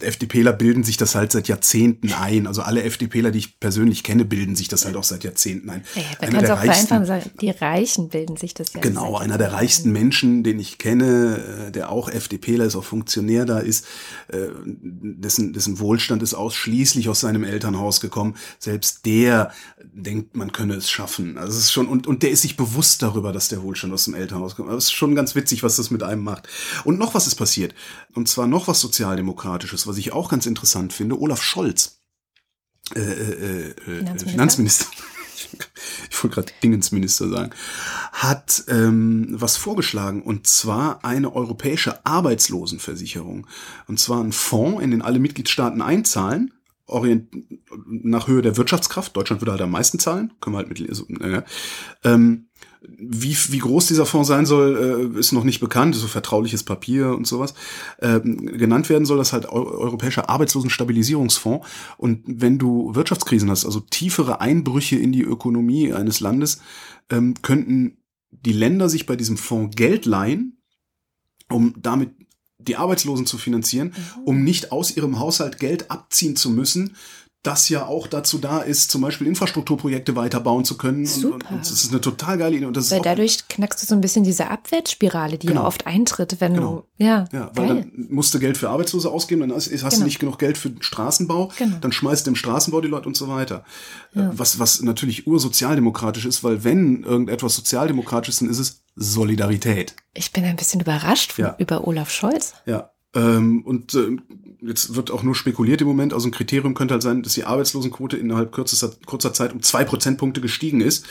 [0.00, 2.46] FDPler bilden sich das halt seit Jahrzehnten ein.
[2.46, 5.84] Also alle FDPler, die ich persönlich kenne, bilden sich das halt auch seit Jahrzehnten ein.
[5.94, 8.80] Ja, man kann es auch reichsten, sagen, die Reichen bilden sich das ja.
[8.80, 13.44] Genau, einer der reichsten Menschen, den ich kenne, äh, der auch FDPler ist, auch Funktionär
[13.46, 13.86] da ist,
[14.28, 18.36] äh, dessen, dessen Wohlstand ist ausschließlich aus seinem Elternhaus gekommen.
[18.58, 21.38] Selbst der denkt, man könne es schaffen.
[21.38, 24.04] Also es ist schon, und, und der ist sich bewusst darüber, dass der Wohlstand aus
[24.04, 24.70] dem Elternhaus kommt.
[24.70, 26.48] Das ist schon ganz witzig, was das mit einem macht.
[26.84, 27.74] Und noch was ist passiert.
[28.14, 32.00] Und zwar noch was Sozialdemokratisches was ich auch ganz interessant finde, Olaf Scholz,
[32.94, 34.86] äh, äh, äh, Finanzminister, Finanzminister
[36.10, 37.50] ich wollte gerade Dingensminister sagen,
[38.12, 43.46] hat ähm, was vorgeschlagen und zwar eine europäische Arbeitslosenversicherung.
[43.86, 46.52] Und zwar ein Fonds, in den alle Mitgliedstaaten einzahlen
[46.86, 47.28] orient
[47.86, 49.16] nach Höhe der Wirtschaftskraft.
[49.16, 50.32] Deutschland würde halt am meisten zahlen.
[50.40, 51.42] Können wir halt mit, also, äh,
[52.04, 52.48] ähm,
[52.80, 57.10] wie, wie groß dieser Fonds sein soll, äh, ist noch nicht bekannt, so vertrauliches Papier
[57.10, 57.54] und sowas.
[58.00, 61.66] Ähm, genannt werden soll das halt Eu Europäischer Arbeitslosenstabilisierungsfonds.
[61.96, 66.60] Und wenn du Wirtschaftskrisen hast, also tiefere Einbrüche in die Ökonomie eines Landes,
[67.10, 67.98] ähm, könnten
[68.30, 70.58] die Länder sich bei diesem Fonds Geld leihen,
[71.48, 72.10] um damit
[72.58, 74.22] die Arbeitslosen zu finanzieren, mhm.
[74.24, 76.96] um nicht aus ihrem Haushalt Geld abziehen zu müssen,
[77.46, 81.06] das ja auch dazu da ist, zum Beispiel Infrastrukturprojekte weiterbauen zu können.
[81.06, 81.34] Super.
[81.34, 82.66] Und, und das ist eine total geile Idee.
[82.66, 85.62] Und das weil dadurch knackst du so ein bisschen diese Abwärtsspirale, die genau.
[85.62, 86.86] ja oft eintritt, wenn genau.
[86.98, 87.26] du, ja.
[87.32, 87.90] Ja, weil geil.
[87.94, 89.96] dann musst du Geld für Arbeitslose ausgeben, dann hast, hast genau.
[89.96, 91.76] du nicht genug Geld für den Straßenbau, genau.
[91.80, 93.64] dann schmeißt du im Straßenbau die Leute und so weiter.
[94.14, 94.30] Ja.
[94.34, 99.94] Was, was natürlich ursozialdemokratisch ist, weil wenn irgendetwas sozialdemokratisch ist, dann ist es Solidarität.
[100.14, 101.54] Ich bin ein bisschen überrascht ja.
[101.58, 102.54] über Olaf Scholz.
[102.64, 104.16] Ja, ähm, und äh,
[104.60, 106.12] jetzt wird auch nur spekuliert im Moment.
[106.12, 109.84] Also ein Kriterium könnte halt sein, dass die Arbeitslosenquote innerhalb kürzester, kurzer Zeit um zwei
[109.84, 111.06] Prozentpunkte gestiegen ist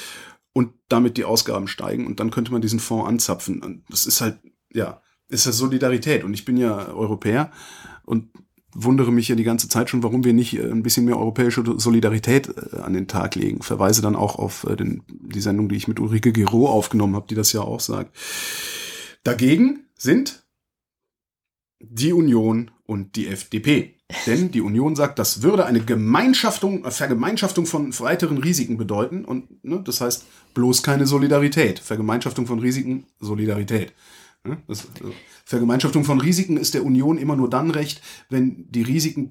[0.54, 2.06] und damit die Ausgaben steigen.
[2.06, 3.62] Und dann könnte man diesen Fonds anzapfen.
[3.62, 4.38] Und das ist halt,
[4.72, 6.24] ja, ist ja Solidarität.
[6.24, 7.52] Und ich bin ja Europäer
[8.04, 8.30] und
[8.76, 11.64] wundere mich ja die ganze Zeit schon, warum wir nicht äh, ein bisschen mehr europäische
[11.78, 13.62] Solidarität äh, an den Tag legen.
[13.64, 17.28] Verweise dann auch auf äh, den, die Sendung, die ich mit Ulrike Gero aufgenommen habe,
[17.28, 18.16] die das ja auch sagt.
[19.24, 20.45] Dagegen sind
[21.80, 23.95] die Union und die FDP.
[24.28, 29.26] Denn die Union sagt, das würde eine Gemeinschaftung, Vergemeinschaftung von weiteren Risiken bedeuten.
[29.26, 31.80] Und ne, das heißt bloß keine Solidarität.
[31.80, 33.93] Vergemeinschaftung von Risiken, Solidarität.
[34.43, 35.11] Ne, das, also,
[35.43, 39.30] Vergemeinschaftung von Risiken ist der Union immer nur dann recht, wenn die Risiken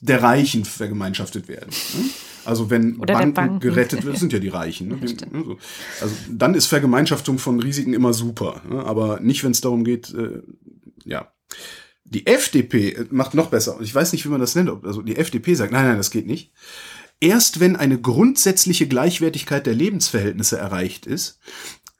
[0.00, 1.70] der Reichen vergemeinschaftet werden.
[1.70, 2.10] Ne?
[2.44, 4.88] Also wenn Banken, Banken, gerettet werden, sind ja die Reichen.
[4.88, 4.98] Ne?
[6.00, 8.60] Also dann ist Vergemeinschaftung von Risiken immer super.
[8.68, 8.84] Ne?
[8.84, 10.42] Aber nicht, wenn es darum geht, äh,
[11.04, 11.32] ja.
[12.04, 13.78] Die FDP macht noch besser.
[13.80, 14.70] Ich weiß nicht, wie man das nennt.
[14.84, 16.52] Also die FDP sagt, nein, nein, das geht nicht.
[17.20, 21.38] Erst wenn eine grundsätzliche Gleichwertigkeit der Lebensverhältnisse erreicht ist,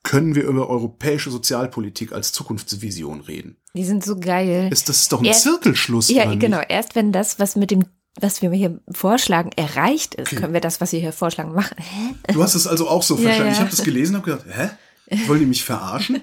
[0.02, 3.56] können wir über europäische Sozialpolitik als Zukunftsvision reden.
[3.74, 4.68] Die sind so geil.
[4.70, 6.10] Ist das ist doch ein erst, Zirkelschluss?
[6.10, 6.60] Ja, genau.
[6.68, 7.84] Erst wenn das, was mit dem
[8.20, 10.36] was wir hier vorschlagen, erreicht ist, okay.
[10.36, 11.76] können wir das, was wir hier vorschlagen, machen.
[11.78, 12.14] Hä?
[12.32, 13.40] Du hast es also auch so verstanden.
[13.40, 13.52] Ja, ja.
[13.52, 15.26] Ich habe das gelesen und habe gedacht, hä?
[15.26, 16.22] Wollen die mich verarschen?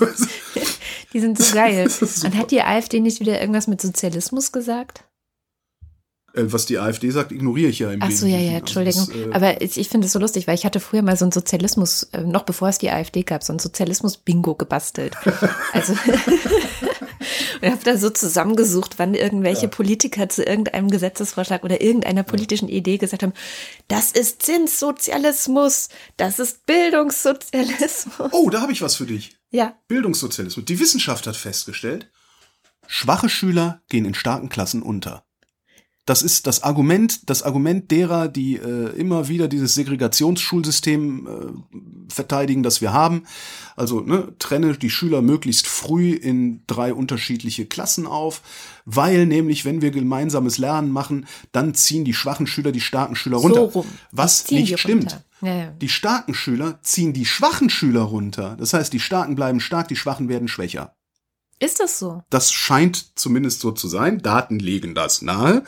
[1.14, 1.88] Die sind so geil.
[2.24, 5.04] Und hat die AfD nicht wieder irgendwas mit Sozialismus gesagt?
[6.34, 9.00] Äh, was die AfD sagt, ignoriere ich ja im Ach so, ja, ja, also Entschuldigung.
[9.00, 11.16] Also das, äh Aber ich, ich finde es so lustig, weil ich hatte früher mal
[11.16, 15.16] so ein Sozialismus, äh, noch bevor es die AfD gab, so ein Sozialismus-Bingo gebastelt.
[15.72, 15.92] also
[17.62, 19.68] und habe da so zusammengesucht, wann irgendwelche ja.
[19.68, 23.32] Politiker zu irgendeinem Gesetzesvorschlag oder irgendeiner politischen Idee gesagt haben,
[23.88, 28.32] das ist Zinssozialismus, das ist Bildungssozialismus.
[28.32, 29.36] Oh, da habe ich was für dich.
[29.54, 29.78] Ja.
[29.86, 30.66] Bildungssozialismus.
[30.66, 32.10] Die Wissenschaft hat festgestellt,
[32.88, 35.24] schwache Schüler gehen in starken Klassen unter.
[36.06, 42.64] Das ist das Argument, das Argument derer, die äh, immer wieder dieses Segregationsschulsystem äh, verteidigen,
[42.64, 43.26] das wir haben.
[43.76, 48.42] Also ne, trenne die Schüler möglichst früh in drei unterschiedliche Klassen auf,
[48.84, 53.36] weil nämlich, wenn wir gemeinsames Lernen machen, dann ziehen die schwachen Schüler die starken Schüler
[53.36, 53.70] runter.
[53.70, 53.86] So.
[54.10, 55.24] Was nicht stimmt.
[55.44, 55.70] Ja, ja.
[55.70, 58.56] Die starken Schüler ziehen die schwachen Schüler runter.
[58.58, 60.96] Das heißt, die Starken bleiben stark, die Schwachen werden schwächer.
[61.60, 62.22] Ist das so?
[62.30, 64.20] Das scheint zumindest so zu sein.
[64.20, 65.64] Daten legen das nahe.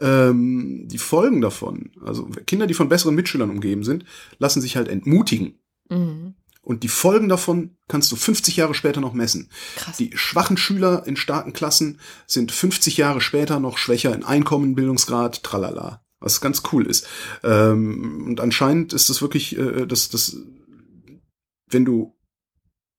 [0.00, 4.04] Ähm, die Folgen davon, also Kinder, die von besseren Mitschülern umgeben sind,
[4.38, 5.58] lassen sich halt entmutigen.
[5.88, 6.34] Mhm.
[6.60, 9.50] Und die Folgen davon kannst du 50 Jahre später noch messen.
[9.74, 9.96] Krass.
[9.96, 15.42] Die schwachen Schüler in starken Klassen sind 50 Jahre später noch schwächer in Einkommen, Bildungsgrad,
[15.42, 16.01] tralala.
[16.22, 17.06] Was ganz cool ist.
[17.42, 20.36] Ähm, und anscheinend ist das wirklich, äh, dass das,
[21.68, 22.14] wenn du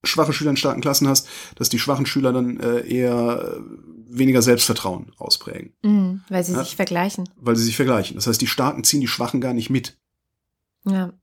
[0.03, 3.57] schwache Schüler in starken Klassen hast, dass die schwachen Schüler dann äh, eher
[4.09, 5.73] weniger Selbstvertrauen ausprägen.
[5.81, 6.63] Mhm, weil sie ja?
[6.63, 7.29] sich vergleichen.
[7.37, 8.15] Weil sie sich vergleichen.
[8.15, 9.97] Das heißt, die Starken ziehen die Schwachen gar nicht mit.
[10.85, 11.13] Ja.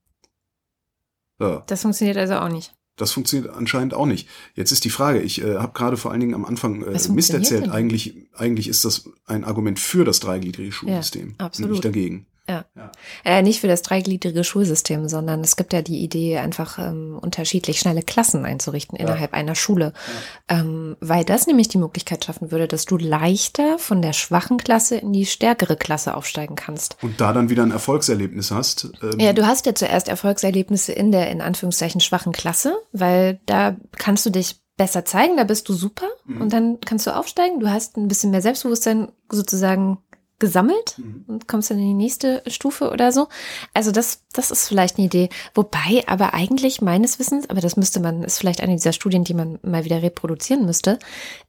[1.39, 1.63] ja.
[1.67, 2.75] Das funktioniert also auch nicht.
[3.01, 4.29] Das funktioniert anscheinend auch nicht.
[4.55, 7.33] Jetzt ist die Frage, ich äh, habe gerade vor allen Dingen am Anfang äh, Mist
[7.33, 7.71] erzählt.
[7.71, 11.35] Eigentlich, eigentlich ist das ein Argument für das dreigliedrige Schulsystem.
[11.39, 11.71] Ja, absolut.
[11.71, 12.27] Nicht dagegen.
[12.51, 12.65] Ja.
[12.77, 12.93] ja.
[13.25, 17.79] Äh, nicht für das dreigliedrige Schulsystem, sondern es gibt ja die Idee, einfach ähm, unterschiedlich
[17.79, 19.05] schnelle Klassen einzurichten ja.
[19.05, 19.93] innerhalb einer Schule.
[20.51, 20.61] Ja.
[20.61, 24.97] Ähm, weil das nämlich die Möglichkeit schaffen würde, dass du leichter von der schwachen Klasse
[24.97, 26.97] in die stärkere Klasse aufsteigen kannst.
[27.03, 28.91] Und da dann wieder ein Erfolgserlebnis hast.
[29.03, 33.77] Ähm ja, du hast ja zuerst Erfolgserlebnisse in der in Anführungszeichen schwachen Klasse, weil da
[33.97, 36.41] kannst du dich besser zeigen, da bist du super mhm.
[36.41, 39.99] und dann kannst du aufsteigen, du hast ein bisschen mehr Selbstbewusstsein sozusagen
[40.41, 40.97] gesammelt
[41.29, 43.29] und kommst dann in die nächste Stufe oder so.
[43.75, 45.29] Also das, das ist vielleicht eine Idee.
[45.55, 49.35] Wobei aber eigentlich meines Wissens, aber das müsste man, ist vielleicht eine dieser Studien, die
[49.35, 50.99] man mal wieder reproduzieren müsste,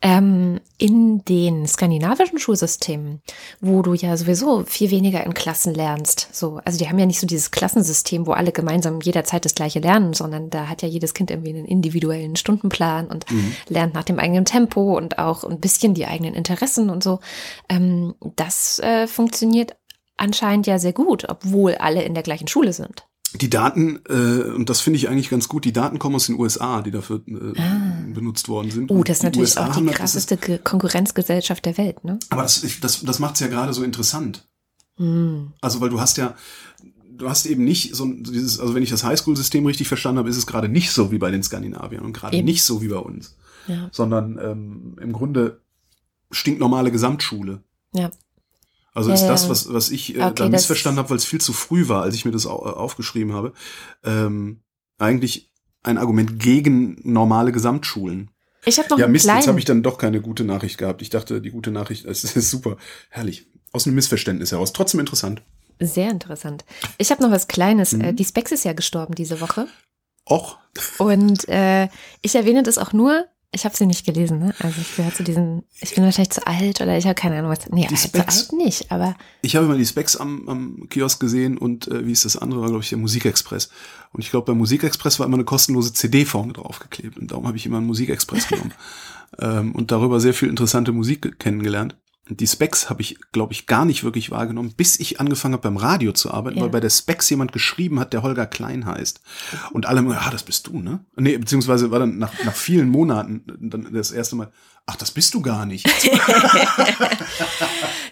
[0.02, 3.22] ähm, in den skandinavischen Schulsystemen,
[3.62, 6.28] wo du ja sowieso viel weniger in Klassen lernst.
[6.32, 9.80] So, also die haben ja nicht so dieses Klassensystem, wo alle gemeinsam jederzeit das gleiche
[9.80, 13.26] lernen, sondern da hat ja jedes Kind irgendwie einen individuellen Stundenplan und
[13.70, 17.20] lernt nach dem eigenen Tempo und auch ein bisschen die eigenen Interessen und so.
[17.70, 19.76] Ähm, das äh, funktioniert
[20.18, 23.06] anscheinend ja sehr gut, obwohl alle in der gleichen Schule sind.
[23.36, 26.38] Die Daten, äh, und das finde ich eigentlich ganz gut, die Daten kommen aus den
[26.38, 28.92] USA, die dafür äh, benutzt worden sind.
[28.92, 32.20] Oh, das ist natürlich USA auch die ist- krasseste Ge- Konkurrenzgesellschaft der Welt, ne?
[32.30, 34.48] Aber das, ich- das, das macht es ja gerade so interessant.
[34.98, 35.54] Hm.
[35.62, 36.36] Also, weil du hast ja,
[37.10, 40.36] du hast eben nicht so dieses, also wenn ich das Highschool-System richtig verstanden habe, ist
[40.38, 43.38] es gerade nicht so wie bei den Skandinaviern und gerade nicht so wie bei uns,
[43.68, 43.88] Ja.
[43.94, 45.62] sondern ähm, im Grunde
[46.32, 47.64] stinknormale Gesamtschule.
[47.94, 48.12] Ja.
[48.94, 51.42] Also Ja, ist das, was, was ich äh, Okay, da missverstanden habe, weil es viel
[51.42, 53.54] zu früh war, als ich mir das au aufgeschrieben habe,
[54.04, 54.62] ähm,
[54.98, 55.52] eigentlich
[55.84, 58.30] ein Argument gegen normale Gesamtschulen.
[58.66, 61.02] Ich habe noch Ja, Mist, jetzt habe ich dann doch keine gute Nachricht gehabt.
[61.02, 62.78] Ich dachte, die gute Nachricht, es ist super,
[63.10, 63.48] herrlich.
[63.72, 64.74] Aus einem Missverständnis heraus.
[64.74, 65.42] Trotzdem interessant.
[65.80, 66.66] Sehr interessant.
[66.98, 67.94] Ich habe noch was Kleines.
[67.94, 68.02] Mhm.
[68.02, 69.68] Äh, Die Specs ist ja gestorben diese Woche.
[70.30, 70.58] Och,
[71.00, 71.88] Und äh,
[72.22, 74.56] ich erwähne das auch nur, ich habe sie nicht gelesen, ne?
[74.60, 77.52] Also ich gehöre zu diesen, ich bin wahrscheinlich zu alt oder ich habe keine Ahnung
[77.52, 77.68] was.
[77.70, 81.20] Nee, Die zu Specs- alt nicht, aber ich habe immer die Specs am, am Kiosk
[81.20, 83.70] gesehen und äh, wie ist das andere, war glaube ich der Musikexpress.
[84.14, 87.58] Und ich glaube, beim Musikexpress war immer eine kostenlose CD vorne draufgeklebt und darum habe
[87.58, 88.74] ich immer einen Musikexpress genommen.
[89.40, 91.96] ähm, und darüber sehr viel interessante Musik kennengelernt.
[92.38, 95.78] Die Specs habe ich, glaube ich, gar nicht wirklich wahrgenommen, bis ich angefangen habe beim
[95.78, 96.64] Radio zu arbeiten, Ja.
[96.64, 99.22] weil bei der Specs jemand geschrieben hat, der Holger Klein heißt.
[99.74, 101.04] Und alle immer, ah, das bist du, ne?
[101.18, 104.52] Nee, beziehungsweise war dann nach, nach vielen Monaten dann das erste Mal,
[104.86, 105.86] ach, das bist du gar nicht.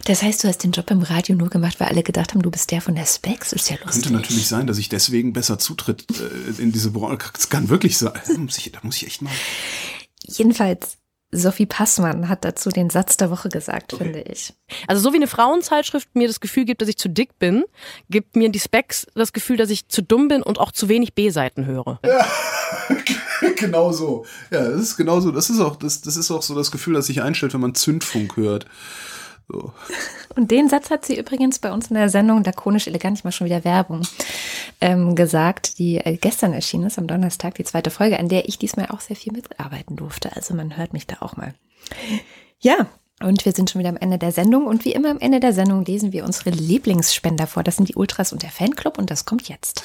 [0.06, 2.52] das heißt, du hast den Job im Radio nur gemacht, weil alle gedacht haben, du
[2.52, 3.54] bist der von der Specs.
[3.54, 4.04] Ist ja lustig.
[4.04, 7.30] Könnte natürlich sein, dass ich deswegen besser Zutritt äh, in diese Branche.
[7.34, 8.14] Das kann wirklich sein.
[8.28, 9.32] Da muss ich, da muss ich echt mal.
[10.24, 10.98] Jedenfalls,
[11.32, 14.54] Sophie Passmann hat dazu den Satz der Woche gesagt, finde ich.
[14.88, 17.66] Also so wie eine Frauenzeitschrift mir das Gefühl gibt, dass ich zu dick bin,
[18.10, 21.14] gibt mir die Specs das Gefühl, dass ich zu dumm bin und auch zu wenig
[21.14, 22.00] B-Seiten höre.
[23.58, 24.26] genau so.
[24.50, 25.32] Ja, das ist genau so.
[25.32, 27.76] Das ist auch, das, das ist auch so das Gefühl, das sich einstellt, wenn man
[27.76, 28.66] Zündfunk hört.
[29.52, 29.74] So.
[30.36, 33.34] Und den Satz hat sie übrigens bei uns in der Sendung lakonisch elegant, ich mache
[33.34, 34.04] schon wieder Werbung,
[34.80, 38.60] ähm, gesagt, die äh, gestern erschienen ist, am Donnerstag, die zweite Folge, an der ich
[38.60, 40.36] diesmal auch sehr viel mitarbeiten durfte.
[40.36, 41.54] Also man hört mich da auch mal.
[42.60, 42.88] Ja.
[43.22, 44.66] Und wir sind schon wieder am Ende der Sendung.
[44.66, 47.64] Und wie immer am Ende der Sendung lesen wir unsere Lieblingsspender vor.
[47.64, 48.98] Das sind die Ultras und der Fanclub.
[48.98, 49.84] Und das kommt jetzt.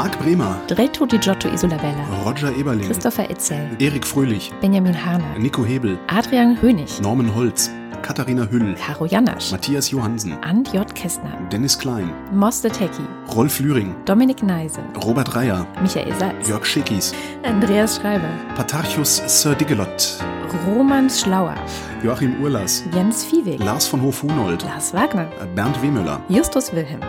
[0.00, 5.62] Marc Bremer, Reto Di Giotto Isolabella, Roger Eberling, Christopher Etzel, Erik Fröhlich, Benjamin Harner, Nico
[5.62, 7.70] Hebel, Adrian Hönig, Norman Holz,
[8.00, 10.94] Katharina Hüll, Caro Janasch, Matthias Johansen, Ant J.
[10.94, 13.02] Kästner, Dennis Klein, Moste Tecki,
[13.36, 20.18] Rolf Lühring, Dominik Neise, Robert Reyer, Michael Salz, Jörg Schickis, Andreas Schreiber, Patarchus Sir Digelot,
[20.66, 21.56] Roman Schlauer,
[22.02, 26.22] Joachim Urlas, Jens Viehweg, Lars von Hof-Hunold, Lars Wagner, Bernd Wehmüller.
[26.30, 27.02] Justus Wilhelm,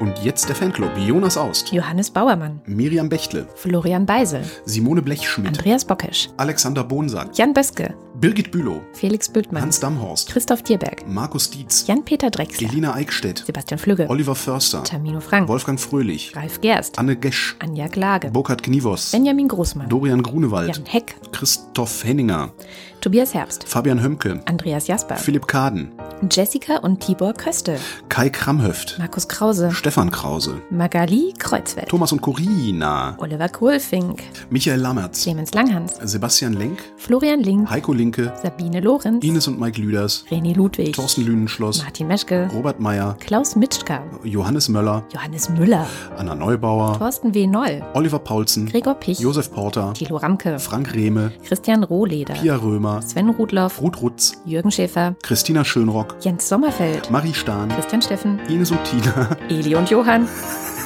[0.00, 5.84] und jetzt der Fanclub Jonas Aust, Johannes Bauermann, Miriam Bechtle, Florian Beisel, Simone Blechschmidt, Andreas
[5.84, 11.86] Bockesch, Alexander Bonsack, Jan Böske, Birgit Bülow, Felix Bültmann, Hans Damhorst, Christoph Dierberg, Markus Dietz,
[11.86, 17.16] Jan-Peter Drechsler, Elina Eickstedt, Sebastian Flügge, Oliver Förster, Tamino Frank, Wolfgang Fröhlich, Ralf Gerst, Anne
[17.16, 22.54] Gesch, Anja Glage, Burkhard Knivos, Benjamin Großmann, Dorian Grunewald, Jan Heck, Christoph Henninger,
[23.02, 25.92] Tobias Herbst, Fabian Hömke, Andreas Jasper, Philipp Kaden,
[26.30, 33.14] Jessica und Tibor Köste, Kai Kramhöft, Markus Krause, Stefan Krause, Magali Kreuzfeld, Thomas und Corina,
[33.18, 39.48] Oliver Kohlfink, Michael Lammertz, Clemens Langhans, Sebastian Lenk, Florian Link, Heiko Linke, Sabine Lorenz, Ines
[39.48, 45.02] und Mike Lüders, René Ludwig, Thorsten Lünenschloss, Martin Meschke, Robert Meyer, Klaus Mitschka, Johannes Möller,
[45.12, 47.48] Johannes Müller, Anna Neubauer, Thorsten W.
[47.48, 53.02] Noll, Oliver Paulsen, Gregor Pich, Josef Porter, Thilo Ramke, Frank Rehme, Christian Rohleder, Pia Römer,
[53.02, 58.70] Sven Rudloff, Ruth Rutz, Jürgen Schäfer, Christina Schönrock, Jens Sommerfeld, Marie Stahn, Christian Steffen, Ines
[58.70, 59.36] und Tina.
[59.48, 60.28] Eli und Johann.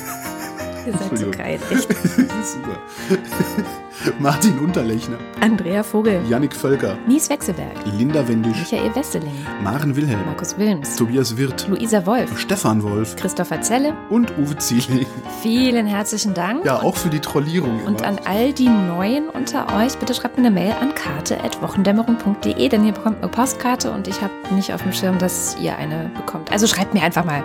[0.87, 1.89] Ihr seid so geil, echt.
[2.45, 2.79] Super.
[4.19, 10.57] Martin Unterlechner, Andrea Vogel, Yannick Völker, Nies Wechselberg, Linda Wendisch, Michael Wesseling, Maren Wilhelm, Markus
[10.57, 13.93] Wilms, Tobias Wirth, Luisa Wolf, Stefan Wolf Christopher Zelle.
[14.09, 15.05] und Uwe Zieling.
[15.43, 16.65] Vielen herzlichen Dank.
[16.65, 17.85] Ja, auch für die Trollierung.
[17.85, 18.09] Und immer.
[18.09, 22.93] an all die Neuen unter euch, bitte schreibt mir eine Mail an karte.wochendämmerung.de, denn ihr
[22.93, 26.51] bekommt eine Postkarte und ich habe nicht auf dem Schirm, dass ihr eine bekommt.
[26.51, 27.45] Also schreibt mir einfach mal.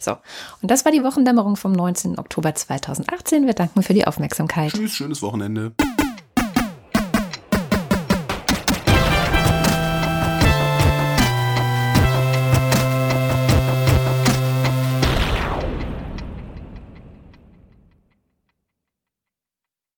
[0.00, 0.12] So,
[0.62, 2.18] und das war die Wochendämmerung vom 19.
[2.18, 3.46] Oktober 2018.
[3.46, 4.72] Wir danken für die Aufmerksamkeit.
[4.72, 5.72] Tschüss, schönes Wochenende.